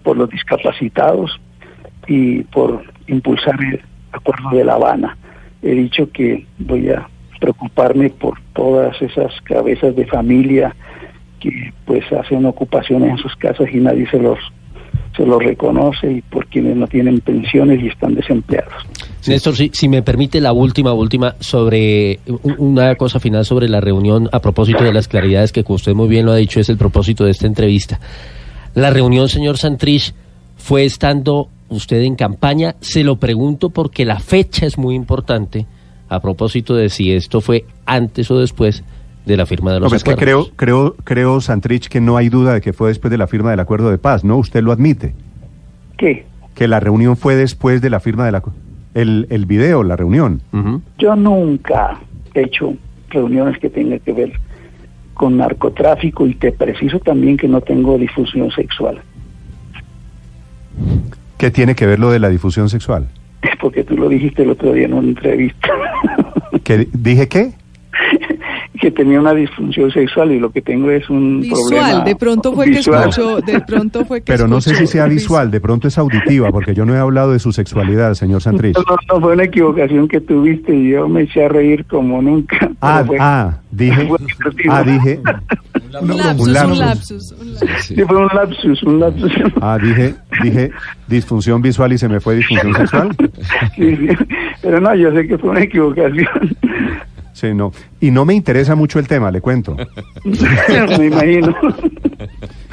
por 0.03 0.17
los 0.17 0.31
discapacitados 0.31 1.39
y 2.09 2.43
por 2.45 2.83
impulsar 3.07 3.63
el 3.63 3.81
acuerdo 4.13 4.51
de 4.51 4.65
La 4.65 4.75
Habana. 4.75 5.17
He 5.63 5.73
dicho 5.73 6.11
que 6.11 6.47
voy 6.59 6.89
a 6.89 7.09
preocuparme 7.41 8.11
por 8.11 8.39
todas 8.53 9.01
esas 9.01 9.33
cabezas 9.43 9.95
de 9.95 10.07
familia 10.07 10.75
que 11.41 11.73
pues 11.85 12.05
hacen 12.13 12.45
ocupaciones 12.47 13.11
en 13.11 13.19
sus 13.19 13.35
casas 13.37 13.69
y 13.73 13.79
nadie 13.79 14.09
se 14.11 14.19
los 14.19 14.39
se 15.17 15.27
los 15.27 15.43
reconoce 15.43 16.13
y 16.13 16.23
por 16.23 16.47
quienes 16.47 16.77
no 16.77 16.87
tienen 16.87 17.21
pensiones 17.21 17.83
y 17.83 17.89
están 17.89 18.15
desempleados. 18.15 18.73
Néstor, 19.27 19.57
si, 19.57 19.71
si 19.75 19.89
me 19.89 20.03
permite 20.03 20.41
la 20.41 20.53
última, 20.53 20.93
última, 20.93 21.35
sobre 21.41 22.21
una 22.59 22.95
cosa 22.95 23.19
final 23.19 23.45
sobre 23.45 23.69
la 23.69 23.81
reunión 23.81 24.29
a 24.33 24.39
propósito 24.41 24.85
de 24.85 24.93
las 24.93 25.09
claridades 25.09 25.51
que 25.51 25.65
como 25.65 25.75
usted 25.75 25.95
muy 25.95 26.09
bien 26.09 26.25
lo 26.25 26.33
ha 26.33 26.37
dicho 26.37 26.61
es 26.61 26.69
el 26.69 26.79
propósito 26.79 27.25
de 27.25 27.33
esta 27.33 27.47
entrevista. 27.47 27.99
La 28.75 28.91
reunión, 28.91 29.29
señor 29.29 29.59
Santrich, 29.59 30.15
fue 30.57 30.85
estando 30.85 31.49
usted 31.69 32.03
en 32.03 32.15
campaña. 32.17 32.75
Se 32.81 33.05
lo 33.05 33.17
pregunto 33.17 33.71
porque 33.71 34.05
la 34.05 34.21
fecha 34.21 34.67
es 34.67 34.79
muy 34.79 34.95
importante 34.95 35.67
a 36.09 36.21
propósito 36.21 36.75
de 36.75 36.89
si 36.89 37.13
esto 37.13 37.41
fue 37.41 37.65
antes 37.87 38.31
o 38.31 38.39
después 38.39 38.83
de 39.27 39.37
la 39.37 39.45
firma 39.45 39.73
de 39.73 39.77
No, 39.79 39.85
los 39.85 39.91
pues 39.93 40.01
es 40.01 40.05
que 40.05 40.13
acuerdos. 40.13 40.53
creo, 40.57 40.93
creo, 40.93 40.97
creo, 41.05 41.41
Santrich, 41.43 41.89
que 41.89 42.01
no 42.01 42.17
hay 42.17 42.31
duda 42.31 42.55
de 42.55 42.61
que 42.63 42.73
fue 42.73 42.89
después 42.89 43.11
de 43.11 43.19
la 43.19 43.27
firma 43.27 43.51
del 43.51 43.61
acuerdo 43.61 43.91
de 43.91 43.99
paz, 43.99 44.25
¿no? 44.25 44.39
Usted 44.39 44.63
lo 44.63 44.73
admite. 44.73 45.15
¿Qué? 45.99 46.25
Que 46.55 46.67
la 46.67 46.81
reunión 46.81 47.17
fue 47.17 47.37
después 47.37 47.83
de 47.83 47.91
la 47.91 48.01
firma 48.01 48.25
del 48.25 48.37
acuerdo. 48.37 48.59
El, 48.95 49.27
el 49.29 49.45
video, 49.45 49.83
la 49.83 49.97
reunión. 49.97 50.41
Yo 50.99 51.15
nunca 51.15 52.01
he 52.35 52.41
hecho 52.43 52.75
reuniones 53.11 53.59
que 53.61 53.69
tengan 53.69 53.99
que 54.01 54.13
ver 54.13 54.33
con 55.13 55.37
narcotráfico 55.37 56.27
y 56.27 56.35
te 56.35 56.53
preciso 56.53 56.99
también 57.01 57.37
que 57.37 57.49
no 57.49 57.61
tengo 57.61 57.99
difusión 57.99 58.51
sexual. 58.53 59.01
¿Qué 61.39 61.51
tiene 61.51 61.75
que 61.75 61.87
ver 61.87 61.99
lo 61.99 62.11
de 62.11 62.19
la 62.19 62.29
difusión 62.29 62.69
sexual? 62.69 63.09
Porque 63.61 63.85
tú 63.85 63.97
lo 63.97 64.09
dijiste 64.09 64.43
el 64.43 64.51
otro 64.51 64.73
día 64.73 64.87
en 64.87 64.95
una 64.95 65.09
entrevista. 65.09 65.69
¿Que, 66.65 66.89
¿Dije 66.93 67.29
qué? 67.29 67.53
que 68.81 68.91
tenía 68.93 69.19
una 69.21 69.35
disfunción 69.35 69.91
sexual 69.91 70.31
y 70.31 70.39
lo 70.39 70.51
que 70.51 70.63
tengo 70.63 70.91
es 70.91 71.09
un 71.11 71.41
Visual, 71.41 71.63
problema 71.69 72.05
de 72.05 72.15
pronto 72.17 72.53
fue 72.53 72.67
visual. 72.67 73.03
que 73.05 73.09
escuchó, 73.11 73.41
de 73.41 73.61
pronto 73.67 74.05
fue 74.05 74.21
que 74.21 74.33
Pero 74.33 74.47
no 74.47 74.61
sé 74.61 74.75
si 74.77 74.87
sea 74.87 75.07
visual, 75.07 75.51
de 75.51 75.61
pronto 75.61 75.89
es 75.89 75.99
auditiva, 75.99 76.51
porque 76.53 76.75
yo 76.75 76.85
no 76.85 76.95
he 76.95 76.99
hablado 76.99 77.33
de 77.33 77.39
su 77.41 77.51
sexualidad, 77.53 78.15
señor 78.15 78.41
Santrich. 78.41 78.77
No, 78.77 78.83
no, 78.89 78.97
no, 79.15 79.21
fue 79.21 79.33
una 79.33 79.45
equivocación 79.45 80.07
que 80.07 80.21
tuviste 80.21 80.75
y 80.75 80.91
yo 80.91 81.09
me 81.09 81.23
eché 81.23 81.45
a 81.45 81.49
reír 81.49 81.87
como 81.87 82.23
nunca. 82.23 82.71
Ah, 82.81 83.03
fue- 83.05 83.17
ah, 83.21 83.59
dije, 83.73 84.09
ah, 84.71 84.83
dije, 84.85 85.21
Un 86.01 86.17
lapsus, 86.17 86.47
un 86.47 86.53
lapsus, 86.53 87.33
un 87.33 87.55
lapsus. 87.55 87.87
Sí, 87.87 87.95
fue 88.07 88.17
un 88.17 88.29
lapsus, 88.35 88.83
un 88.83 89.01
lapsus. 89.01 89.33
ah, 89.61 89.79
dije, 89.81 90.15
dije 90.43 90.71
disfunción 91.07 91.63
visual 91.63 91.93
y 91.93 91.99
se 91.99 92.09
me 92.09 92.21
fue 92.21 92.37
disfunción 92.37 92.75
sexual. 92.75 93.17
Sí, 93.77 93.97
sí. 93.97 94.09
Pero 94.63 94.81
no, 94.81 94.95
yo 94.95 95.13
sé 95.13 95.27
que 95.27 95.39
fue 95.39 95.51
una 95.51 95.63
equivocación. 95.63 96.57
Sí, 97.33 97.55
no. 97.55 97.73
Y 98.01 98.11
no 98.11 98.25
me 98.25 98.35
interesa 98.35 98.75
mucho 98.75 98.99
el 98.99 99.07
tema, 99.07 99.31
le 99.31 99.41
cuento. 99.41 99.77
me 100.99 101.07
imagino. 101.07 101.55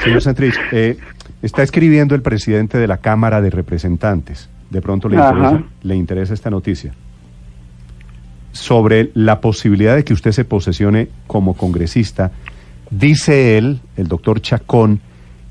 Señor 0.04 0.21
Santrich, 0.21 0.56
eh, 0.71 0.97
está 1.43 1.62
escribiendo 1.62 2.15
el 2.15 2.23
presidente 2.23 2.80
de 2.80 2.88
la 2.88 2.97
Cámara 2.97 3.41
de 3.41 3.51
Representantes. 3.51 4.49
De 4.71 4.82
pronto 4.82 5.08
le 5.08 5.17
interesa, 5.17 5.63
le 5.84 5.95
interesa 5.95 6.34
esta 6.34 6.49
noticia. 6.49 6.93
Sobre 8.51 9.12
la 9.13 9.39
posibilidad 9.41 9.95
de 9.95 10.04
que 10.04 10.13
usted 10.13 10.32
se 10.32 10.45
posesione 10.45 11.10
como 11.28 11.54
congresista, 11.54 12.32
dice 12.89 13.58
él, 13.58 13.80
el 13.98 14.08
doctor 14.08 14.41
Chacón, 14.41 15.00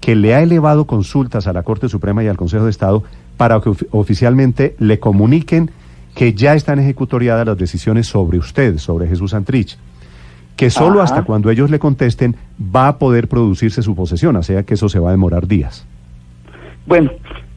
que 0.01 0.14
le 0.14 0.35
ha 0.35 0.42
elevado 0.42 0.87
consultas 0.87 1.47
a 1.47 1.53
la 1.53 1.62
Corte 1.62 1.88
Suprema 1.88 2.23
y 2.23 2.29
al 2.29 2.37
Consejo 2.37 2.64
de 2.64 2.70
Estado 2.70 3.03
para 3.37 3.61
que 3.61 3.70
ofi- 3.70 3.87
oficialmente 3.90 4.77
le 4.79 4.99
comuniquen 4.99 5.70
que 6.14 6.35
ya 6.35 6.55
están 6.55 6.79
ejecutoriadas 6.79 7.47
las 7.47 7.57
decisiones 7.59 8.07
sobre 8.07 8.38
usted, 8.38 8.79
sobre 8.79 9.09
Jesús 9.09 9.33
Santrich 9.33 9.77
que 10.57 10.70
solo 10.70 11.01
Ajá. 11.01 11.05
hasta 11.14 11.23
cuando 11.25 11.51
ellos 11.51 11.68
le 11.68 11.81
contesten 11.81 12.37
va 12.75 12.87
a 12.87 12.99
poder 12.99 13.27
producirse 13.27 13.83
su 13.83 13.97
posesión, 13.97 14.37
o 14.37 14.42
sea 14.44 14.62
que 14.62 14.75
eso 14.75 14.88
se 14.88 15.01
va 15.01 15.09
a 15.09 15.11
demorar 15.11 15.49
días. 15.49 15.85
Bueno, 16.87 17.11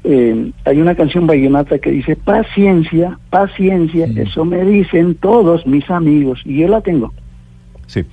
eh, 0.04 0.52
hay 0.66 0.82
una 0.82 0.96
canción 0.96 1.28
vallenata 1.28 1.78
que 1.78 1.92
dice 1.92 2.16
paciencia, 2.16 3.20
paciencia, 3.30 4.08
eso 4.16 4.46
me 4.46 4.64
dicen 4.66 5.14
todos 5.14 5.68
mis 5.68 5.88
amigos 5.92 6.42
y 6.44 6.62
yo 6.62 6.70
la 6.70 6.82
tengo. 6.82 7.14
Sí. 7.86 8.04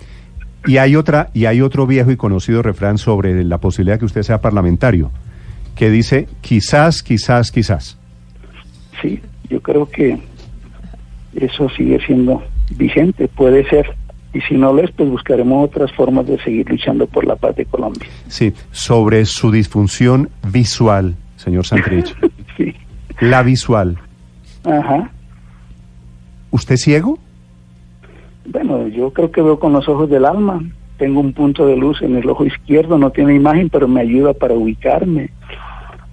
Y 0.67 0.79
hay 0.79 0.97
otra 0.97 1.31
y 1.35 1.47
hay 1.47 1.61
otro 1.61 1.87
viejo 1.87 2.11
y 2.11 2.17
conocido 2.17 2.63
refrán 2.63 2.99
sobre 2.99 3.45
la 3.45 3.59
posibilidad 3.59 3.97
de 3.97 3.99
que 4.01 4.05
usted 4.07 4.23
sea 4.23 4.41
parlamentario, 4.41 5.11
que 5.75 5.91
dice 5.91 6.29
quizás, 6.41 7.03
quizás, 7.03 7.51
quizás. 7.51 7.99
Sí, 9.03 9.21
yo 9.51 9.61
creo 9.61 9.89
que 9.89 10.19
eso 11.35 11.69
sigue 11.71 11.99
siendo 12.07 12.43
vigente, 12.77 13.29
puede 13.29 13.69
ser. 13.69 13.95
Y 14.33 14.41
si 14.41 14.55
no 14.55 14.73
lo 14.73 14.83
es, 14.83 14.91
pues 14.91 15.09
buscaremos 15.09 15.69
otras 15.69 15.93
formas 15.93 16.27
de 16.27 16.43
seguir 16.43 16.69
luchando 16.69 17.07
por 17.07 17.25
la 17.25 17.37
paz 17.37 17.55
de 17.55 17.67
Colombia. 17.67 18.09
Sí, 18.27 18.53
sobre 18.73 19.25
su 19.27 19.53
disfunción 19.53 20.29
visual, 20.51 21.15
señor 21.37 21.67
Santrich. 21.67 22.13
sí. 22.57 22.75
La 23.21 23.43
visual. 23.43 23.97
Ajá. 24.65 25.11
¿Usted 26.51 26.75
es 26.75 26.83
ciego? 26.83 27.19
Bueno, 28.47 28.87
yo 28.89 29.13
creo 29.13 29.31
que 29.31 29.43
veo 29.43 29.59
con 29.59 29.73
los 29.73 29.89
ojos 29.89 30.09
del 30.11 30.25
alma. 30.25 30.63
Tengo 30.99 31.21
un 31.21 31.33
punto 31.33 31.67
de 31.67 31.77
luz 31.77 32.03
en 32.03 32.15
el 32.17 32.29
ojo 32.29 32.45
izquierdo, 32.45 32.99
no 32.99 33.11
tiene 33.11 33.35
imagen, 33.35 33.69
pero 33.69 33.89
me 33.89 34.01
ayuda 34.01 34.33
para 34.35 34.55
ubicarme. 34.55 35.31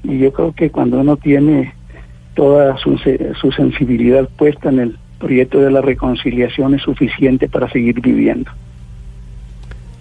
Y 0.03 0.17
yo 0.19 0.33
creo 0.33 0.53
que 0.53 0.71
cuando 0.71 0.99
uno 0.99 1.17
tiene 1.17 1.73
toda 2.33 2.77
su, 2.77 2.97
su 3.39 3.51
sensibilidad 3.51 4.27
puesta 4.37 4.69
en 4.69 4.79
el 4.79 4.97
proyecto 5.19 5.59
de 5.59 5.69
la 5.69 5.81
reconciliación 5.81 6.73
es 6.73 6.81
suficiente 6.81 7.47
para 7.47 7.69
seguir 7.69 8.01
viviendo. 8.01 8.49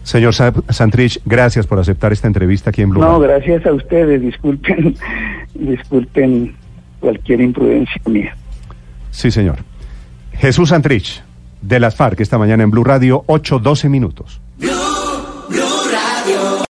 Señor 0.03 0.35
Sa- 0.35 0.55
Santrich, 0.71 1.21
gracias 1.27 1.67
por 1.67 1.79
aceptar 1.79 2.13
esta 2.13 2.27
entrevista 2.27 2.71
aquí 2.71 2.81
en 2.83 2.91
Blue. 2.91 3.01
No, 3.01 3.21
gracias 3.21 3.67
a 3.67 3.73
ustedes. 3.75 4.23
Disculpen, 4.23 4.97
disculpen 5.55 6.55
cualquier 7.01 7.43
imprudencia 7.43 8.01
mía. 8.07 8.35
Sí, 9.11 9.31
señor. 9.31 9.57
Jesús 10.33 10.71
Santrich, 10.71 11.23
de 11.63 11.81
las 11.81 11.95
FARC, 11.95 12.21
esta 12.21 12.39
mañana 12.39 12.63
en 12.63 12.71
Blue 12.71 12.85
Radio, 12.85 13.25
8-12 13.27 13.89
minutos. 13.89 14.41